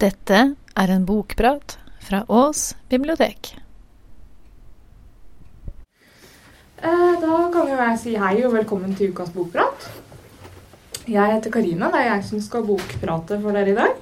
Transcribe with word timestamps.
Dette 0.00 0.38
er 0.76 0.90
en 0.92 1.04
bokprat 1.08 1.78
fra 2.04 2.24
Ås 2.28 2.74
bibliotek. 2.92 3.54
Eh, 6.82 7.12
Da 7.20 7.36
kan 7.52 7.68
jo 7.70 7.76
jeg 7.76 7.98
si 7.98 8.16
hei 8.20 8.34
og 8.44 8.52
velkommen 8.52 8.94
til 8.96 9.12
ukas 9.14 9.30
bokprat. 9.32 9.88
Jeg 11.08 11.32
heter 11.32 11.50
Karina. 11.50 11.88
Det 11.90 12.00
er 12.02 12.10
jeg 12.14 12.24
som 12.24 12.40
skal 12.40 12.66
bokprate 12.66 13.40
for 13.40 13.52
dere 13.56 13.70
i 13.72 13.74
dag. 13.74 13.94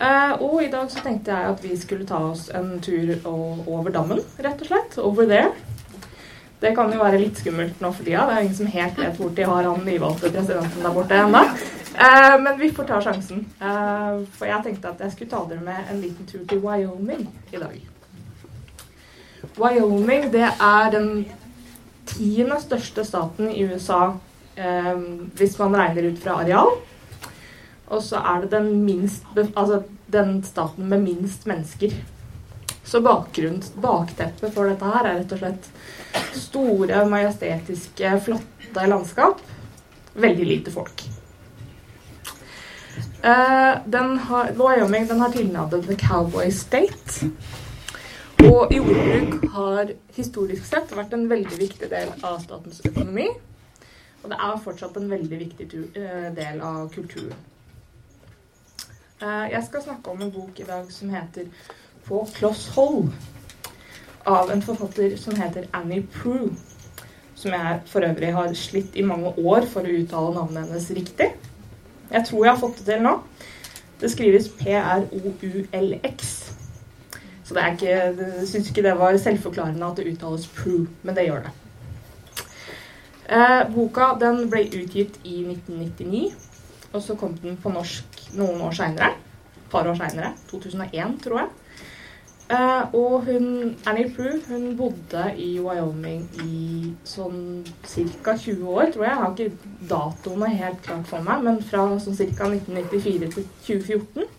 Eh, 0.00 0.32
Og 0.42 0.62
i 0.62 0.70
dag 0.70 0.88
så 0.90 1.02
tenkte 1.02 1.32
jeg 1.32 1.50
at 1.50 1.62
vi 1.62 1.76
skulle 1.76 2.06
ta 2.06 2.18
oss 2.30 2.48
en 2.54 2.78
tur 2.80 3.16
over 3.24 3.90
dammen, 3.90 4.20
rett 4.38 4.60
og 4.60 4.66
slett. 4.66 4.98
Over 4.98 5.26
there. 5.26 5.52
Det 6.60 6.74
kan 6.76 6.92
jo 6.92 6.98
være 7.02 7.18
litt 7.20 7.36
skummelt 7.36 7.80
nå 7.80 7.90
for 7.92 8.04
tida. 8.04 8.26
Det 8.26 8.36
er 8.36 8.40
ingen 8.42 8.54
som 8.54 8.66
helt 8.66 8.96
vet 8.98 9.16
hvor 9.18 9.34
de 9.34 9.42
har 9.42 9.62
han 9.64 9.84
nyvalgte 9.84 10.30
presidenten 10.32 10.82
der 10.82 10.94
borte 10.94 11.14
ennå. 11.14 11.42
Eh, 11.96 12.40
Men 12.40 12.58
vi 12.58 12.72
får 12.72 12.84
ta 12.84 13.00
sjansen. 13.00 13.44
Uh, 13.60 14.24
For 14.36 14.48
jeg 14.48 14.62
tenkte 14.64 14.92
at 14.92 15.00
jeg 15.00 15.14
skulle 15.14 15.32
ta 15.32 15.44
dere 15.48 15.64
med 15.64 15.92
en 15.92 16.00
liten 16.02 16.28
tur 16.28 16.42
til 16.48 16.60
Wyoming 16.60 17.24
i 17.52 17.60
dag. 17.60 17.78
Wyoming 19.56 20.28
det 20.32 20.44
er 20.44 20.90
den 20.92 21.24
tiende 22.06 22.58
største 22.60 23.04
staten 23.04 23.48
i 23.50 23.64
USA 23.64 24.12
eh, 24.56 24.92
hvis 25.38 25.56
man 25.58 25.76
regner 25.76 26.10
ut 26.10 26.20
fra 26.20 26.36
areal. 26.42 26.74
Og 27.86 28.02
så 28.02 28.20
er 28.20 28.44
det 28.44 28.52
den, 28.52 28.70
minst, 28.84 29.24
altså 29.54 29.82
den 30.12 30.42
staten 30.44 30.88
med 30.90 31.04
minst 31.06 31.46
mennesker. 31.46 31.94
Så 32.84 33.00
bakgrunn, 33.02 33.62
bakteppet 33.82 34.54
for 34.54 34.68
dette 34.68 34.92
her 34.92 35.06
er 35.06 35.20
rett 35.22 35.32
og 35.34 35.40
slett 35.42 35.70
store, 36.36 37.04
majestetiske, 37.08 38.16
flotte 38.26 38.90
landskap. 38.90 39.40
Veldig 40.14 40.46
lite 40.46 40.74
folk. 40.74 41.06
Eh, 43.24 43.78
den 43.86 44.18
har, 44.18 44.52
Wyoming 44.52 45.08
den 45.08 45.20
har 45.20 45.30
tilnavnet 45.30 45.86
The 45.86 45.96
Cowboy 45.96 46.50
State. 46.50 47.30
Og 48.44 48.72
jordbruk 48.74 49.46
har 49.54 49.90
historisk 50.14 50.66
sett 50.68 50.92
vært 50.94 51.14
en 51.16 51.24
veldig 51.30 51.58
viktig 51.58 51.88
del 51.90 52.12
av 52.22 52.38
statens 52.44 52.82
økonomi. 52.84 53.30
Og 54.22 54.30
det 54.30 54.38
er 54.42 54.60
fortsatt 54.62 54.98
en 55.00 55.10
veldig 55.10 55.38
viktig 55.38 55.68
eh, 55.96 56.28
del 56.36 56.60
av 56.60 56.90
kulturen. 56.92 57.34
Eh, 59.22 59.46
Jeg 59.54 59.64
skal 59.66 59.82
snakke 59.82 60.12
om 60.12 60.22
en 60.22 60.32
bok 60.32 60.60
i 60.60 60.68
dag 60.68 60.92
som 60.92 61.10
heter 61.10 61.48
På 62.06 62.26
kloss 62.36 62.68
hold. 62.76 63.10
Av 64.26 64.50
en 64.50 64.62
forfatter 64.62 65.16
som 65.16 65.34
heter 65.34 65.66
Annie 65.72 66.02
Prue. 66.02 66.52
Som 67.34 67.52
jeg 67.52 67.80
for 67.86 68.04
øvrig 68.04 68.32
har 68.34 68.54
slitt 68.54 68.96
i 68.96 69.02
mange 69.02 69.32
år 69.38 69.66
for 69.72 69.82
å 69.82 69.96
uttale 70.02 70.34
navnet 70.34 70.68
hennes 70.68 70.90
riktig. 70.90 71.32
Jeg 72.10 72.24
tror 72.28 72.44
jeg 72.44 72.52
har 72.52 72.60
fått 72.60 72.80
det 72.80 72.88
til 72.88 73.04
nå. 73.04 73.14
Det 74.00 74.10
skrives 74.12 74.48
P-R-O-U-L-X. 74.58 76.34
Så 77.46 77.54
det 77.54 77.62
er 77.62 77.76
ikke, 77.76 77.92
jeg 77.94 78.48
syns 78.50 78.70
ikke 78.70 78.82
det 78.84 78.96
var 78.98 79.16
selvforklarende 79.22 79.86
at 79.86 80.00
det 80.00 80.08
uttales 80.10 80.48
Prue, 80.56 80.88
men 81.02 81.16
det 81.16 81.28
gjør 81.28 81.46
det. 81.46 81.52
Eh, 83.26 83.62
boka 83.74 84.12
den 84.20 84.44
ble 84.50 84.64
utgitt 84.66 85.16
i 85.26 85.40
1999, 85.46 86.34
og 86.92 87.02
så 87.02 87.16
kom 87.18 87.34
den 87.42 87.56
på 87.62 87.70
norsk 87.74 88.20
noen 88.38 88.60
år 88.66 88.76
seinere. 88.78 89.14
Et 89.56 89.70
par 89.70 89.88
år 89.90 89.98
seinere. 89.98 90.34
2001, 90.50 91.16
tror 91.24 91.42
jeg. 91.42 91.48
Eh, 92.50 92.94
og 92.94 93.24
hun, 93.26 93.76
Annie 93.86 94.10
Prue 94.14 94.38
hun 94.48 94.76
bodde 94.78 95.22
i 95.42 95.56
Wyoming 95.58 96.28
i 96.44 96.92
sånn 97.02 97.64
ca. 98.22 98.36
20 98.38 98.68
år, 98.70 98.92
tror 98.94 99.02
jeg. 99.02 99.10
Jeg 99.10 99.18
har 99.22 99.32
ikke 99.32 99.72
datoene 99.90 100.50
helt 100.52 100.78
klart 100.86 101.10
for 101.10 101.26
meg, 101.26 101.42
men 101.42 101.58
fra 101.66 101.88
sånn 101.98 102.14
ca. 102.14 102.46
1994 102.52 103.32
til 103.34 103.48
2014. 103.66 104.30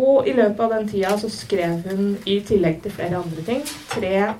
Og 0.00 0.26
i 0.26 0.34
løpet 0.34 0.64
av 0.66 0.74
den 0.74 0.90
tida 0.90 1.14
så 1.18 1.30
skrev 1.30 1.86
hun, 1.86 2.16
i 2.26 2.40
tillegg 2.46 2.82
til 2.82 2.94
flere 2.94 3.22
andre 3.22 3.46
ting, 3.46 3.62
tre 3.94 4.32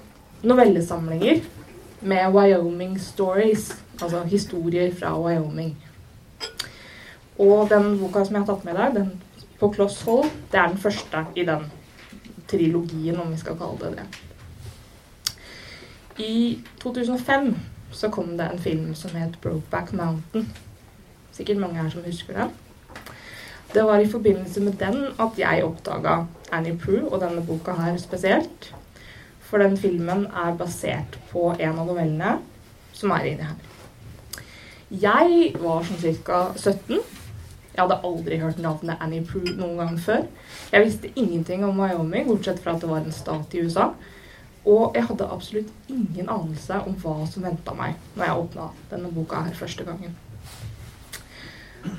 novellesamlinger 0.42 1.44
med 2.00 2.34
Wyoming 2.34 2.98
stories. 2.98 3.70
Altså 4.00 4.24
historier 4.26 4.90
fra 4.96 5.14
Wyoming. 5.20 5.76
Og 7.38 7.68
den 7.70 7.92
boka 8.00 8.24
som 8.24 8.34
jeg 8.34 8.42
har 8.42 8.48
tatt 8.50 8.64
med 8.66 8.74
i 8.74 8.80
dag, 8.82 8.94
den 8.96 9.10
på 9.60 9.68
kloss 9.74 10.00
hold, 10.08 10.30
det 10.52 10.60
er 10.60 10.72
den 10.72 10.80
første 10.80 11.24
i 11.36 11.44
den 11.44 11.68
trilogien, 12.48 13.20
om 13.20 13.30
vi 13.32 13.38
skal 13.38 13.58
kalle 13.60 13.78
det 13.84 14.00
det. 14.00 14.08
I 16.20 16.58
2005 16.82 17.54
så 17.92 18.08
kom 18.12 18.36
det 18.38 18.48
en 18.50 18.58
film 18.58 18.94
som 18.94 19.14
het 19.16 19.38
Brokeback 19.40 19.92
Mountain. 19.92 20.48
Sikkert 21.32 21.60
mange 21.62 21.80
her 21.82 21.88
som 21.90 22.04
husker 22.04 22.36
den. 22.36 22.50
Det 23.74 23.84
var 23.86 23.98
i 23.98 24.10
forbindelse 24.10 24.60
med 24.60 24.72
den 24.72 25.04
at 25.20 25.38
jeg 25.38 25.64
oppdaga 25.64 26.24
Annie 26.52 26.78
Prue 26.78 27.06
og 27.08 27.20
denne 27.22 27.44
boka 27.46 27.72
her 27.78 27.96
spesielt. 27.96 28.74
For 29.40 29.58
den 29.58 29.76
filmen 29.78 30.26
er 30.26 30.56
basert 30.58 31.18
på 31.30 31.52
en 31.58 31.78
av 31.78 31.86
novellene 31.86 32.38
som 32.92 33.10
er 33.14 33.30
inni 33.30 33.46
her. 33.46 33.56
Jeg 34.90 35.54
var 35.62 35.86
sånn 35.86 36.16
ca. 36.26 36.40
17. 36.56 36.98
Jeg 37.80 37.86
hadde 37.88 38.04
aldri 38.04 38.36
hørt 38.36 38.58
navnet 38.60 39.00
Annie 39.00 39.24
Prue 39.24 39.54
noen 39.56 39.78
gang 39.80 39.94
før. 39.96 40.26
Jeg 40.68 40.84
visste 40.84 41.10
ingenting 41.16 41.62
om 41.64 41.78
Wyoming, 41.80 42.26
bortsett 42.28 42.60
fra 42.60 42.74
at 42.74 42.82
det 42.84 42.90
var 42.90 43.00
en 43.00 43.14
stat 43.16 43.54
i 43.56 43.62
USA. 43.64 43.86
Og 44.68 44.98
jeg 44.98 45.06
hadde 45.08 45.28
absolutt 45.32 45.70
ingen 45.88 46.28
anelse 46.28 46.76
om 46.84 46.98
hva 47.00 47.14
som 47.24 47.46
venta 47.48 47.72
meg 47.78 47.96
når 48.18 48.26
jeg 48.26 48.42
åpna 48.42 48.68
denne 48.90 49.14
boka 49.16 49.40
her 49.46 49.56
første 49.56 49.88
gangen. 49.88 50.12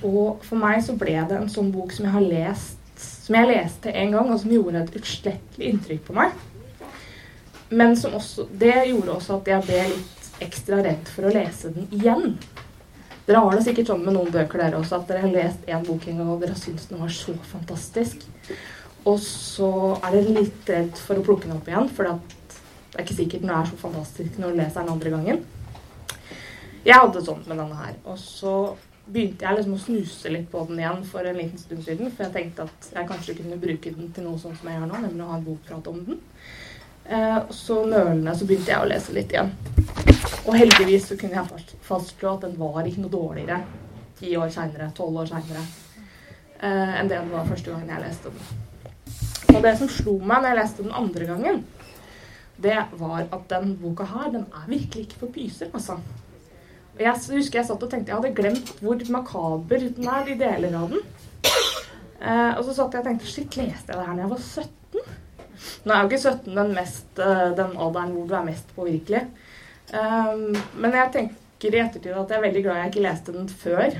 Og 0.06 0.46
for 0.46 0.62
meg 0.62 0.86
så 0.86 0.94
ble 1.02 1.18
det 1.18 1.40
en 1.40 1.50
sånn 1.50 1.74
bok 1.74 1.97
som 1.97 2.06
jeg 2.06 2.14
har 2.14 2.28
lest 2.30 2.78
Som 3.02 3.34
jeg 3.40 3.50
leste 3.50 3.90
en 3.90 4.14
gang, 4.14 4.30
og 4.30 4.38
som 4.38 4.53
gjorde 4.53 4.84
et 4.84 4.96
utslettelig 5.00 5.72
inntrykk 5.72 6.03
på 6.06 6.14
meg. 6.14 6.38
Men 7.74 7.97
som 7.97 8.14
også, 8.22 8.46
det 8.53 8.75
gjorde 8.91 9.16
også 9.16 9.40
at 9.40 9.50
jeg 9.50 9.66
ble 9.66 9.84
litt 9.96 10.30
ekstra 10.46 10.84
redd 10.86 11.09
for 11.09 11.25
å 11.25 11.34
lese 11.34 11.74
den 11.74 11.90
igjen. 11.97 12.36
Dere 13.28 13.42
har 13.44 13.56
det 13.56 13.64
sikkert 13.66 13.92
sånn 13.92 14.04
med 14.06 14.16
noen 14.18 14.34
bøker 14.34 14.64
dere 14.64 14.80
også, 14.80 14.98
at 14.98 15.09
dere 15.09 15.24
har 15.26 15.34
lest 15.36 15.68
en 15.70 15.86
bok 15.86 16.08
en 16.09 16.22
gang, 16.22 16.30
og 16.34 16.42
dere 16.42 16.58
syns 16.58 16.88
den 16.90 17.02
var 17.04 17.14
så 17.14 17.36
fantastisk. 17.52 18.26
Og 19.06 19.18
så 19.22 19.72
er 20.02 20.18
dere 20.18 20.36
litt 20.42 20.70
redd 20.70 20.94
for 21.00 21.18
å 21.18 21.26
plukke 21.26 21.48
den 21.48 21.58
opp 21.58 21.70
igjen, 21.70 21.90
for 21.94 22.09
det 22.09 22.16
er 22.98 23.06
ikke 23.06 23.18
sikkert 23.22 23.46
den 23.46 23.54
er 23.56 23.70
så 23.70 23.82
fantastisk 23.82 24.40
når 24.42 24.54
du 24.54 24.62
leser 24.62 24.82
den 24.82 24.94
andre 24.96 25.14
gangen. 25.16 25.44
Jeg 26.82 26.98
hadde 26.98 27.22
sånt 27.26 27.46
med 27.50 27.62
denne 27.62 27.78
her. 27.78 27.94
Og 28.09 28.18
så 28.18 28.56
begynte 29.12 29.46
jeg 29.46 29.58
liksom 29.58 29.78
å 29.78 29.82
snuse 29.82 30.32
litt 30.34 30.50
på 30.52 30.64
den 30.70 30.82
igjen 30.82 31.06
for 31.09 31.28
en 31.28 31.38
liten 31.38 31.62
stund 31.62 31.86
siden, 31.86 32.12
for 32.14 32.28
jeg 32.28 32.36
tenkte 32.36 32.68
at 32.68 32.92
jeg 32.96 33.09
kanskje 33.09 33.38
kunne 33.38 33.62
bruke 33.62 33.94
den 33.96 34.12
til 34.16 34.28
noe 34.28 34.42
sånn 34.42 34.58
som 34.58 34.70
jeg 34.70 34.80
gjør 34.80 34.92
nå, 34.92 35.02
nemlig 35.06 35.26
å 35.26 35.32
ha 35.32 35.40
en 35.40 35.48
bokprat 35.48 35.92
om 35.92 36.03
den. 36.09 36.22
Eh, 37.06 37.40
så 37.53 37.82
nølende 37.86 38.36
så 38.38 38.50
begynte 38.50 38.74
jeg 38.74 38.82
å 38.82 38.90
lese 38.90 39.18
litt 39.18 39.34
igjen. 39.34 39.53
Og 40.47 40.56
heldigvis 40.57 41.07
så 41.12 41.18
kunne 41.19 41.38
jeg 41.38 41.50
fast- 41.52 41.75
fastslå 41.85 42.34
at 42.35 42.46
den 42.47 42.56
var 42.59 42.88
ikke 42.88 43.03
noe 43.03 43.13
dårligere 43.13 43.62
ti 44.19 44.34
år 44.38 44.50
seinere, 44.53 44.91
tolv 44.97 45.18
år 45.24 45.29
seinere, 45.29 45.62
eh, 46.62 47.00
enn 47.00 47.09
det 47.09 47.19
den 47.19 47.31
var 47.34 47.46
første 47.50 47.72
gangen 47.72 47.90
jeg 47.90 48.03
leste 48.03 48.29
den. 48.29 49.56
Og 49.56 49.62
det 49.63 49.78
som 49.78 49.90
slo 49.90 50.18
meg 50.19 50.41
når 50.41 50.50
jeg 50.52 50.59
leste 50.62 50.84
den 50.85 50.97
andre 50.97 51.25
gangen, 51.29 51.63
det 52.62 52.78
var 53.00 53.24
at 53.25 53.47
den 53.50 53.75
boka 53.81 54.06
her, 54.06 54.29
den 54.31 54.46
er 54.53 54.68
virkelig 54.69 55.07
ikke 55.07 55.19
for 55.19 55.34
pyser, 55.34 55.72
altså. 55.74 55.97
Og 56.91 57.00
jeg 57.02 57.13
husker 57.13 57.59
jeg 57.59 57.66
satt 57.68 57.84
og 57.84 57.90
tenkte 57.90 58.12
jeg 58.12 58.19
hadde 58.19 58.35
glemt 58.35 58.72
hvor 58.81 59.02
makaber 59.09 59.85
den 59.97 60.08
er 60.08 60.28
i 60.29 60.38
deler 60.38 60.75
av 60.78 60.90
den. 60.90 61.02
Eh, 62.22 62.52
og 62.58 62.63
så 62.66 62.75
satt 62.75 62.94
jeg 62.94 63.02
og 63.02 63.08
tenkte 63.08 63.25
shit, 63.25 63.56
leste 63.58 63.90
jeg 63.90 63.97
det 63.97 64.06
her 64.06 64.16
da 64.16 64.22
jeg 64.22 64.29
var 64.29 64.44
17? 64.46 64.68
Nå 65.85 65.94
er 65.94 66.02
jo 66.03 66.09
ikke 66.09 66.22
17 66.22 66.56
den, 66.56 66.73
mest, 66.75 67.08
eh, 67.18 67.47
den 67.58 67.78
alderen 67.78 68.13
hvor 68.13 68.28
du 68.29 68.35
er 68.38 68.46
mest 68.46 68.75
påvirkelig. 68.75 69.23
Um, 69.91 70.56
men 70.79 70.94
jeg 70.96 71.12
tenker 71.16 71.75
i 71.75 71.81
ettertid 71.81 72.16
at 72.16 72.29
jeg 72.31 72.38
er 72.38 72.46
veldig 72.46 72.63
glad 72.63 72.78
jeg 72.79 72.91
ikke 72.94 73.06
leste 73.06 73.34
den 73.35 73.50
før. 73.50 73.97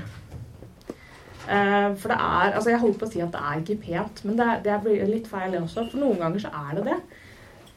Uh, 1.42 1.90
for 1.98 2.12
det 2.12 2.16
er 2.16 2.54
Altså, 2.54 2.70
jeg 2.70 2.80
holdt 2.80 3.00
på 3.00 3.08
å 3.08 3.12
si 3.12 3.20
at 3.24 3.34
det 3.34 3.42
er 3.42 3.60
ikke 3.60 3.80
pent, 3.82 4.22
men 4.24 4.38
det, 4.38 4.46
er, 4.46 4.62
det 4.64 4.78
blir 4.84 5.04
litt 5.10 5.28
feil, 5.28 5.58
også. 5.60 5.88
For 5.90 6.00
noen 6.00 6.22
ganger 6.22 6.46
så 6.46 6.52
er 6.62 6.78
det 6.78 6.86
det. 6.88 7.00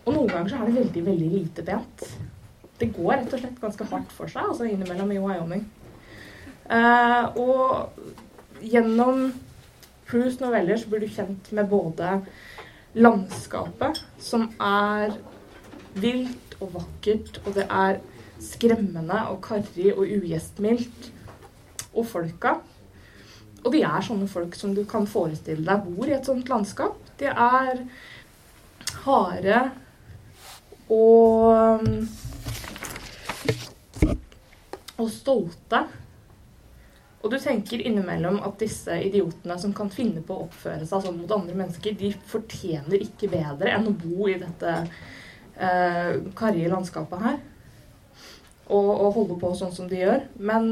Og 0.06 0.13
noen 0.13 0.31
ganger 0.31 0.51
så 0.51 0.62
er 0.62 0.69
det 0.69 0.77
veldig, 0.79 1.06
veldig 1.09 1.31
lite 1.33 1.65
pent. 1.67 2.06
Det 2.79 2.91
går 2.95 3.12
rett 3.15 3.33
og 3.33 3.41
slett 3.41 3.59
ganske 3.62 3.89
hardt 3.91 4.13
for 4.13 4.31
seg, 4.31 4.51
altså 4.51 4.67
innimellom 4.67 5.12
i 5.15 5.19
Wyoming. 5.23 5.65
Uh, 6.65 7.35
og 7.39 8.63
gjennom 8.65 9.27
Proust 10.06 10.41
noveller 10.41 10.77
så 10.77 10.89
blir 10.89 11.01
du 11.01 11.09
kjent 11.09 11.50
med 11.57 11.69
både 11.69 12.19
landskapet, 12.95 14.03
som 14.21 14.47
er 14.62 15.15
vilt 15.97 16.44
og 16.61 16.73
vakkert, 16.75 17.39
og 17.45 17.57
det 17.57 17.65
er 17.69 17.99
skremmende 18.43 19.21
og 19.31 19.41
karrig 19.45 19.93
og 19.95 20.05
ugjestmildt. 20.05 21.11
Og 21.95 22.03
folka. 22.11 22.57
Og 23.63 23.71
de 23.71 23.81
er 23.87 24.03
sånne 24.03 24.27
folk 24.27 24.55
som 24.59 24.73
du 24.75 24.83
kan 24.89 25.07
forestille 25.07 25.63
deg 25.65 25.85
bor 25.87 26.09
i 26.09 26.15
et 26.17 26.27
sånt 26.27 26.49
landskap. 26.51 26.99
De 27.17 27.31
er 27.31 27.85
harde 29.05 29.61
og 30.91 31.87
og 34.95 35.09
stolte. 35.11 35.81
Og 37.25 37.31
du 37.33 37.39
tenker 37.41 37.81
innimellom 37.81 38.37
at 38.45 38.59
disse 38.61 38.95
idiotene 39.07 39.57
som 39.59 39.73
kan 39.75 39.89
finne 39.89 40.21
på 40.23 40.35
å 40.35 40.45
oppføre 40.45 40.85
seg 40.85 41.07
sånn 41.07 41.17
mot 41.17 41.31
andre 41.33 41.55
mennesker, 41.57 41.95
de 41.97 42.11
fortjener 42.29 43.01
ikke 43.01 43.31
bedre 43.31 43.73
enn 43.73 43.89
å 43.89 43.95
bo 43.97 44.29
i 44.29 44.37
dette 44.37 44.75
eh, 45.57 46.11
karrige 46.37 46.71
landskapet 46.71 47.25
her. 47.25 47.41
Og, 48.65 48.89
og, 48.89 49.09
holde 49.19 49.39
på 49.41 49.51
sånn 49.57 49.73
som 49.75 49.89
de 49.89 49.99
gjør. 50.01 50.23
Men 50.41 50.69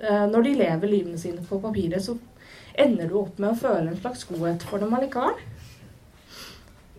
eh, 0.00 0.24
når 0.30 0.46
de 0.46 0.54
lever 0.62 0.92
livene 0.92 1.20
sine 1.20 1.44
på 1.46 1.60
papiret, 1.62 2.02
så 2.02 2.16
ender 2.76 3.08
du 3.08 3.20
opp 3.22 3.38
med 3.40 3.52
å 3.52 3.60
føle 3.60 3.90
en 3.90 4.00
slags 4.00 4.26
godhet 4.28 4.64
for 4.66 4.82
dem 4.82 4.94
allikevel. 4.96 5.38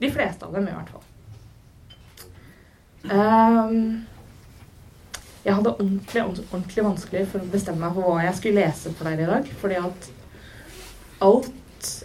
De 0.02 0.12
fleste 0.14 0.46
av 0.46 0.54
dem, 0.54 0.70
i 0.70 0.76
hvert 0.76 0.94
fall. 0.94 1.06
Um, 3.08 4.06
jeg 5.46 5.56
hadde 5.56 5.72
ordentlig, 5.78 6.24
ordentlig 6.52 6.84
vanskelig 6.84 7.24
for 7.32 7.40
å 7.44 7.50
bestemme 7.52 7.86
meg 7.86 7.96
for 7.96 8.04
hva 8.04 8.26
jeg 8.26 8.38
skulle 8.40 8.66
lese 8.66 8.92
for 8.98 9.08
dere 9.08 9.24
i 9.24 9.30
dag. 9.30 9.52
Fordi 9.62 9.78
at 9.80 10.10
alt, 11.24 11.52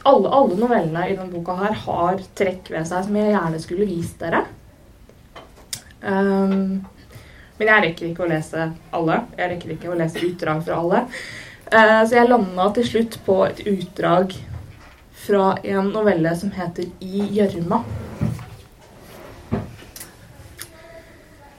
alle, 0.09 0.29
alle 0.29 0.57
novellene 0.59 1.07
i 1.09 1.17
denne 1.17 1.33
boka 1.33 1.57
her 1.61 1.77
har 1.85 2.23
trekk 2.39 2.71
ved 2.75 2.89
seg 2.89 3.07
som 3.07 3.19
jeg 3.19 3.35
gjerne 3.35 3.63
skulle 3.63 3.89
vist 3.89 4.23
dere. 4.23 4.45
Um, 6.03 6.83
men 7.59 7.71
jeg 7.71 7.85
rekker 7.87 8.09
ikke 8.09 8.27
å 8.27 8.31
lese 8.31 8.71
alle. 8.95 9.21
Jeg 9.39 9.53
rekker 9.55 9.75
ikke 9.77 9.93
å 9.93 9.99
lese 9.99 10.25
utdrag 10.27 10.65
fra 10.67 10.81
alle. 10.83 11.05
Uh, 11.73 12.01
så 12.05 12.19
jeg 12.19 12.31
landa 12.31 12.69
til 12.77 12.89
slutt 12.89 13.21
på 13.27 13.39
et 13.47 13.63
utdrag 13.71 14.35
fra 15.23 15.53
en 15.63 15.93
novelle 15.95 16.33
som 16.37 16.51
heter 16.55 16.89
I 17.01 17.29
gjørma. 17.39 17.83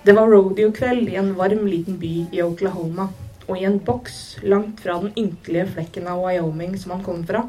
Det 0.04 0.12
var 0.12 0.27
rodeo-kveld 0.27 1.10
i 1.10 1.15
en 1.15 1.31
varm, 1.38 1.63
liten 1.68 1.95
by 1.95 2.12
i 2.36 2.42
Oklahoma, 2.44 3.07
og 3.48 3.56
i 3.56 3.63
en 3.63 3.77
boks 3.80 4.18
langt 4.44 4.81
fra 4.83 4.98
den 5.00 5.13
ynkelige 5.15 5.69
flekken 5.77 6.10
av 6.12 6.19
Wyoming 6.25 6.75
som 6.80 6.92
han 6.98 7.06
kom 7.06 7.21
fra, 7.27 7.45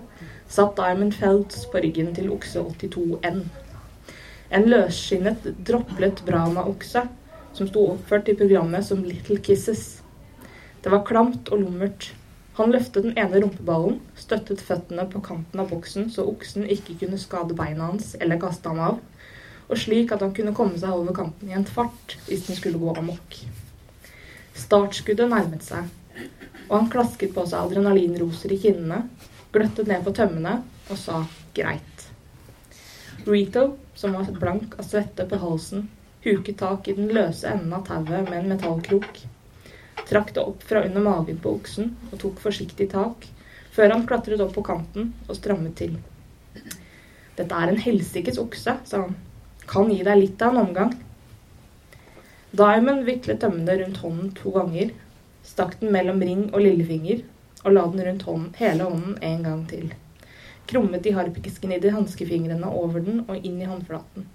satt 0.55 0.77
Diamond 0.77 1.15
Felts 1.19 1.65
på 1.67 1.81
ryggen 1.83 2.13
til 2.15 2.31
okse 2.31 2.61
82N. 2.63 3.41
En 4.55 4.67
løsskinnet, 4.71 5.49
droplet 5.67 6.21
Brahma-okse 6.29 7.09
som 7.55 7.67
sto 7.71 7.89
oppført 7.95 8.31
i 8.31 8.37
programmet 8.39 8.87
som 8.87 9.03
Little 9.03 9.41
Kisses. 9.43 9.83
Det 10.85 10.93
var 10.95 11.03
klamt 11.09 11.51
og 11.51 11.65
lummert. 11.65 12.13
Han 12.55 12.71
løftet 12.71 13.03
den 13.03 13.19
ene 13.19 13.43
rumpeballen, 13.43 13.99
støttet 14.15 14.63
føttene 14.63 15.09
på 15.11 15.25
kanten 15.27 15.59
av 15.59 15.75
boksen 15.75 16.07
så 16.15 16.29
oksen 16.31 16.69
ikke 16.71 17.01
kunne 17.03 17.19
skade 17.19 17.59
beina 17.59 17.91
hans 17.91 18.13
eller 18.21 18.39
kaste 18.39 18.71
ham 18.71 18.83
av, 18.93 19.03
og 19.67 19.81
slik 19.81 20.15
at 20.15 20.23
han 20.23 20.35
kunne 20.39 20.55
komme 20.55 20.79
seg 20.79 20.95
over 20.95 21.19
kanten 21.19 21.51
i 21.51 21.59
en 21.59 21.67
fart 21.67 22.15
hvis 22.29 22.47
den 22.47 22.61
skulle 22.61 22.79
gå 22.79 22.95
amok. 22.95 23.41
Startskuddet 24.55 25.35
nærmet 25.35 25.67
seg, 25.67 25.91
og 26.69 26.77
han 26.79 26.91
klasket 26.95 27.35
på 27.35 27.43
seg 27.43 27.59
adrenalinroser 27.59 28.55
i 28.55 28.63
kinnene, 28.69 29.03
gløttet 29.55 29.89
ned 29.89 30.03
på 30.05 30.13
tømmene 30.17 30.59
og 30.91 30.99
sa 30.99 31.23
greit. 31.57 32.07
Rito, 33.25 33.77
som 33.95 34.17
var 34.17 34.33
blank 34.41 34.75
av 34.79 34.89
svette 34.89 35.27
på 35.31 35.39
halsen, 35.41 35.87
huket 36.25 36.59
tak 36.61 36.89
i 36.89 36.97
den 36.97 37.13
løse 37.15 37.49
enden 37.49 37.73
av 37.77 37.87
tauet 37.87 38.27
med 38.29 38.37
en 38.41 38.51
metallkrok, 38.53 39.21
trakk 40.09 40.35
det 40.37 40.43
opp 40.43 40.65
fra 40.67 40.83
under 40.85 41.05
magen 41.05 41.39
på 41.41 41.55
oksen 41.57 41.95
og 42.11 42.19
tok 42.21 42.43
forsiktig 42.43 42.91
tak, 42.93 43.29
før 43.75 43.95
han 43.95 44.05
klatret 44.09 44.43
opp 44.45 44.53
på 44.57 44.67
kanten 44.67 45.13
og 45.29 45.39
strammet 45.39 45.79
til. 45.79 45.97
Dette 47.39 47.55
er 47.55 47.71
en 47.71 47.81
helsikes 47.81 48.39
okse, 48.43 48.77
sa 48.85 49.05
han 49.07 49.17
kan 49.71 49.89
gi 49.91 50.03
deg 50.07 50.21
litt 50.21 50.43
av 50.45 50.53
en 50.53 50.67
omgang. 50.67 50.93
Diamond 52.55 53.07
viklet 53.09 53.41
tømmene 53.43 53.79
rundt 53.81 54.03
hånden 54.03 54.35
to 54.37 54.53
ganger, 54.55 54.93
stakk 55.45 55.79
den 55.81 55.95
mellom 55.95 56.21
ring 56.23 56.45
og 56.53 56.63
lillefinger 56.63 57.25
og 57.65 57.73
la 57.73 57.85
den 57.91 58.05
rundt 58.07 58.23
hånden, 58.29 58.55
hele 58.61 58.85
hånden 58.85 59.19
en 59.21 59.43
gang 59.43 59.67
til. 59.69 59.91
Krummet 60.69 61.03
de 61.05 61.13
harpikesken 61.17 61.73
i 61.73 61.81
de 61.81 61.93
hanskefingrene 61.93 62.71
over 62.71 63.03
den 63.05 63.25
og 63.27 63.37
inn 63.37 63.61
i 63.61 63.69
håndflaten. 63.69 64.29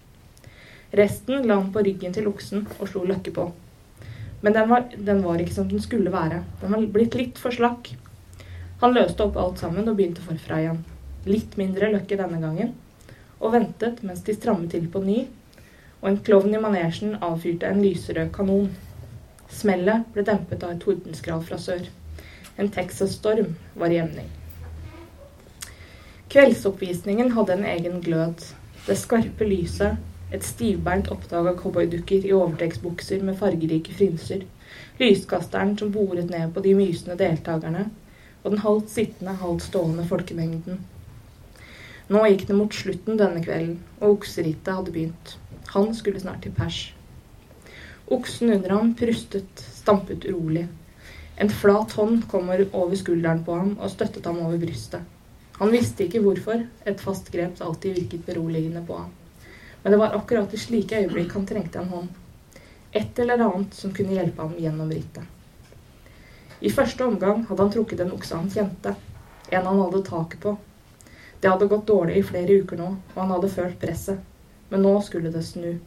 Resten 0.91 1.47
la 1.47 1.59
han 1.59 1.71
på 1.73 1.83
ryggen 1.85 2.13
til 2.13 2.27
oksen 2.29 2.65
og 2.79 2.89
slo 2.89 3.05
løkke 3.05 3.33
på. 3.33 3.47
Men 4.41 4.53
den 4.55 4.69
var, 4.69 4.85
den 4.97 5.23
var 5.23 5.41
ikke 5.41 5.53
som 5.53 5.67
den 5.69 5.81
skulle 5.81 6.13
være. 6.13 6.43
Den 6.61 6.73
var 6.73 6.85
blitt 6.93 7.17
litt 7.17 7.41
for 7.41 7.53
slakk. 7.53 7.91
Han 8.81 8.95
løste 8.95 9.25
opp 9.25 9.37
alt 9.37 9.59
sammen 9.61 9.89
og 9.89 9.97
begynte 9.97 10.23
forfra 10.23 10.61
igjen. 10.63 10.83
Litt 11.27 11.57
mindre 11.59 11.91
løkke 11.91 12.17
denne 12.17 12.39
gangen, 12.41 12.71
og 13.39 13.53
ventet 13.53 13.99
mens 14.07 14.23
de 14.25 14.35
strammet 14.37 14.71
til 14.71 14.87
på 14.91 15.01
ny, 15.03 15.25
og 15.99 16.09
en 16.09 16.21
klovn 16.23 16.55
i 16.55 16.61
manesjen 16.63 17.17
avfyrte 17.25 17.67
en 17.67 17.81
lyserød 17.83 18.31
kanon. 18.35 18.69
Smellet 19.51 20.07
ble 20.13 20.23
dempet 20.23 20.63
av 20.63 20.71
et 20.71 20.83
tordenskrav 20.83 21.43
fra 21.43 21.59
sør. 21.59 21.89
En 22.59 22.69
Texas-storm 22.75 23.55
var 23.79 23.89
i 23.89 23.97
emning. 24.03 24.27
Kveldsoppvisningen 26.29 27.31
hadde 27.31 27.53
en 27.53 27.65
egen 27.65 28.01
glød. 28.03 28.43
Det 28.85 28.97
skarpe 28.99 29.47
lyset, 29.47 29.95
et 30.35 30.43
stivbeint 30.43 31.07
oppdag 31.09 31.47
av 31.47 31.55
cowboydukker 31.61 32.27
i 32.27 32.33
overtrekksbukser 32.35 33.23
med 33.23 33.39
fargerike 33.39 33.95
frynser, 33.95 34.43
lyskasteren 34.99 35.71
som 35.79 35.93
boret 35.95 36.27
ned 36.29 36.51
på 36.53 36.61
de 36.65 36.75
mysende 36.77 37.15
deltakerne, 37.21 37.85
og 38.43 38.51
den 38.51 38.63
halvt 38.65 38.91
sittende, 38.91 39.37
halvt 39.39 39.69
stående 39.69 40.05
folkemengden. 40.11 40.83
Nå 42.11 42.25
gikk 42.27 42.43
det 42.49 42.59
mot 42.59 42.75
slutten 42.75 43.21
denne 43.23 43.39
kvelden, 43.45 43.79
og 44.01 44.19
okserittet 44.19 44.75
hadde 44.75 44.93
begynt. 44.99 45.37
Han 45.71 45.95
skulle 45.95 46.19
snart 46.19 46.43
til 46.43 46.53
pers. 46.59 46.83
Oksen 48.11 48.51
under 48.59 48.75
ham 48.75 48.93
prustet, 48.99 49.65
stampet 49.79 50.27
urolig. 50.27 50.67
En 51.39 51.49
flat 51.49 51.91
hånd 51.95 52.25
kom 52.31 52.49
over 52.51 52.95
skulderen 52.99 53.43
på 53.47 53.55
ham 53.55 53.71
og 53.79 53.91
støttet 53.93 54.25
ham 54.27 54.41
over 54.43 54.59
brystet. 54.59 55.01
Han 55.59 55.71
visste 55.71 56.05
ikke 56.05 56.21
hvorfor 56.23 56.65
et 56.87 57.01
fast 57.03 57.31
grep 57.31 57.61
alltid 57.63 57.95
virket 57.95 58.25
beroligende 58.27 58.83
på 58.87 58.97
ham. 58.99 59.11
Men 59.83 59.95
det 59.95 59.99
var 59.99 60.15
akkurat 60.15 60.53
i 60.53 60.59
slike 60.59 60.99
øyeblikk 60.99 61.35
han 61.35 61.47
trengte 61.47 61.79
en 61.79 61.91
hånd. 61.93 62.09
Et 62.91 63.19
eller 63.19 63.43
annet 63.45 63.75
som 63.75 63.93
kunne 63.95 64.15
hjelpe 64.15 64.41
ham 64.41 64.55
gjennom 64.59 64.91
rittet. 64.91 65.23
I 66.59 66.71
første 66.75 67.05
omgang 67.07 67.45
hadde 67.47 67.63
han 67.63 67.71
trukket 67.71 68.03
en 68.03 68.15
okse 68.15 68.35
han 68.35 68.51
kjente, 68.51 68.95
en 69.49 69.69
han 69.71 69.79
hadde 69.79 70.03
taket 70.07 70.41
på, 70.43 70.57
det 71.39 71.47
hadde 71.47 71.67
gått 71.71 71.87
dårlig 71.87 72.17
i 72.19 72.23
flere 72.23 72.59
uker 72.61 72.79
nå, 72.79 72.89
og 73.13 73.19
han 73.21 73.31
hadde 73.31 73.51
følt 73.53 73.79
presset. 73.79 74.19
Men 74.69 74.83
nå 74.83 74.97
skulle 75.01 75.31
det 75.31 75.45
snu. 75.47 75.77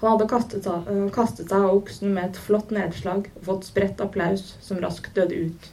Han 0.00 0.14
hadde 0.14 0.28
kastet, 0.30 0.66
uh, 0.66 1.10
kastet 1.12 1.50
seg 1.50 1.66
av 1.66 1.76
oksen 1.76 2.14
med 2.14 2.30
et 2.30 2.40
flott 2.40 2.72
nedslag 2.72 3.28
og 3.34 3.44
fått 3.50 3.68
spredt 3.68 4.00
applaus 4.00 4.54
som 4.64 4.80
raskt 4.80 5.12
døde 5.16 5.44
ut. 5.46 5.70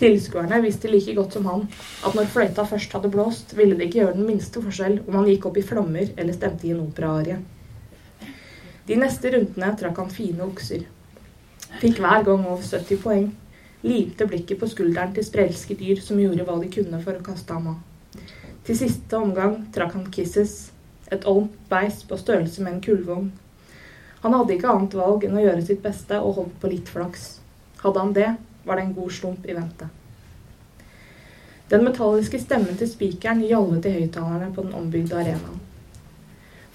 Tilskuerne 0.00 0.62
visste 0.64 0.88
like 0.88 1.12
godt 1.14 1.36
som 1.36 1.46
han 1.46 1.66
at 2.06 2.14
når 2.16 2.30
fløyta 2.32 2.64
først 2.66 2.94
hadde 2.96 3.10
blåst, 3.12 3.52
ville 3.56 3.76
det 3.76 3.90
ikke 3.90 4.00
gjøre 4.00 4.16
den 4.16 4.26
minste 4.26 4.62
forskjell 4.64 5.02
om 5.04 5.18
han 5.18 5.28
gikk 5.28 5.50
opp 5.50 5.60
i 5.60 5.66
flammer 5.66 6.14
eller 6.16 6.36
stemte 6.36 6.66
i 6.66 6.72
en 6.72 6.86
operaarie. 6.86 7.36
De 8.88 8.96
neste 8.98 9.30
rundene 9.30 9.74
trakk 9.78 10.00
han 10.00 10.10
fine 10.10 10.42
okser. 10.46 10.86
Fikk 11.82 12.00
hver 12.02 12.24
gang 12.26 12.48
over 12.48 12.64
70 12.64 13.02
poeng. 13.04 13.28
Limte 13.84 14.26
blikket 14.28 14.58
på 14.60 14.68
skulderen 14.72 15.12
til 15.14 15.24
sprelske 15.24 15.76
dyr 15.78 16.00
som 16.02 16.18
gjorde 16.20 16.48
hva 16.48 16.56
de 16.60 16.72
kunne 16.72 16.98
for 17.04 17.20
å 17.20 17.24
kaste 17.24 17.54
ham 17.54 17.70
av. 17.74 18.24
Til 18.66 18.80
siste 18.80 19.20
omgang 19.20 19.60
trakk 19.74 19.94
han 19.94 20.10
Kisses, 20.12 20.72
et 21.12 21.28
olmt 21.28 21.54
beist 21.70 22.08
på 22.08 22.18
størrelse 22.18 22.64
med 22.64 22.76
en 22.76 22.82
kullvogn. 22.84 23.30
Han 24.20 24.36
hadde 24.36 24.54
ikke 24.56 24.68
annet 24.68 24.94
valg 24.98 25.24
enn 25.24 25.38
å 25.38 25.44
gjøre 25.44 25.64
sitt 25.64 25.80
beste 25.84 26.18
og 26.20 26.36
holdt 26.36 26.58
på 26.60 26.70
litt 26.72 26.90
flaks. 26.92 27.40
Hadde 27.80 28.02
han 28.02 28.12
det, 28.16 28.28
var 28.66 28.76
det 28.76 28.84
en 28.84 28.94
god 28.98 29.14
slump 29.16 29.46
i 29.48 29.56
vente. 29.56 29.88
Den 31.70 31.86
metalliske 31.86 32.40
stemmen 32.42 32.76
til 32.76 32.90
spikeren 32.90 33.40
gjallet 33.46 33.86
i 33.86 33.94
høyttalerne 33.94 34.50
på 34.54 34.66
den 34.66 34.76
ombygde 34.76 35.16
arenaen. 35.16 35.60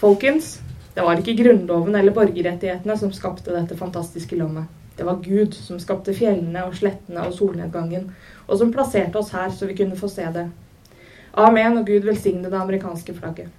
Folkens, 0.02 0.58
det 0.96 1.04
var 1.04 1.20
ikke 1.20 1.38
grunnloven 1.44 1.96
eller 1.96 2.16
borgerrettighetene 2.16 2.98
som 2.98 3.14
skapte 3.14 3.54
dette 3.54 3.78
fantastiske 3.78 4.40
landet. 4.40 4.72
Det 4.96 5.04
var 5.04 5.24
Gud 5.24 5.54
som 5.54 5.80
skapte 5.84 6.16
fjellene 6.16 6.64
og 6.66 6.78
slettene 6.80 7.28
og 7.28 7.36
solnedgangen, 7.36 8.08
og 8.48 8.62
som 8.62 8.72
plasserte 8.72 9.20
oss 9.20 9.34
her 9.36 9.52
så 9.52 9.68
vi 9.68 9.76
kunne 9.76 10.00
få 10.00 10.08
se 10.10 10.26
det, 10.32 10.48
Amen, 11.36 11.78
og 11.78 11.88
Gud 11.88 12.06
velsigne 12.08 12.48
det 12.48 12.56
amerikanske 12.56 13.14
flagget. 13.14 13.52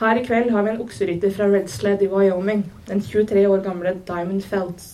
Her 0.00 0.16
i 0.16 0.22
kveld 0.24 0.48
har 0.50 0.62
vi 0.64 0.70
en 0.70 0.78
okserytter 0.80 1.32
fra 1.36 1.46
Redsled 1.52 2.02
i 2.02 2.06
Wyoming, 2.08 2.62
den 2.88 3.02
23 3.04 3.42
år 3.48 3.58
gamle 3.60 3.90
Diamond 4.08 4.44
Felts, 4.44 4.86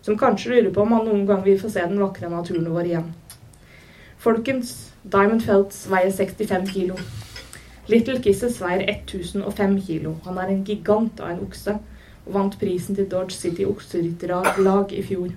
som 0.00 0.16
kanskje 0.16 0.54
lurer 0.54 0.70
på 0.72 0.80
om 0.86 0.94
han 0.96 1.04
noen 1.04 1.26
gang 1.28 1.42
vil 1.44 1.58
få 1.60 1.68
se 1.68 1.84
den 1.84 2.00
vakre 2.00 2.30
naturen 2.32 2.70
vår 2.72 2.88
igjen. 2.88 3.10
Folkens, 4.24 4.72
Diamond 5.02 5.44
Felts 5.44 5.82
veier 5.92 6.08
65 6.16 6.72
kilo. 6.72 6.96
Little 7.92 8.16
Kisses 8.24 8.56
veier 8.64 8.88
1005 8.88 9.78
kilo. 9.84 10.16
Han 10.24 10.40
er 10.40 10.54
en 10.54 10.64
gigant 10.64 11.20
av 11.20 11.34
en 11.34 11.44
okse, 11.44 11.78
og 12.24 12.34
vant 12.40 12.56
prisen 12.56 12.96
til 12.96 13.10
Dodge 13.12 13.36
City 13.36 13.68
okserytterlag 13.68 14.96
i 14.96 15.04
fjor. 15.04 15.28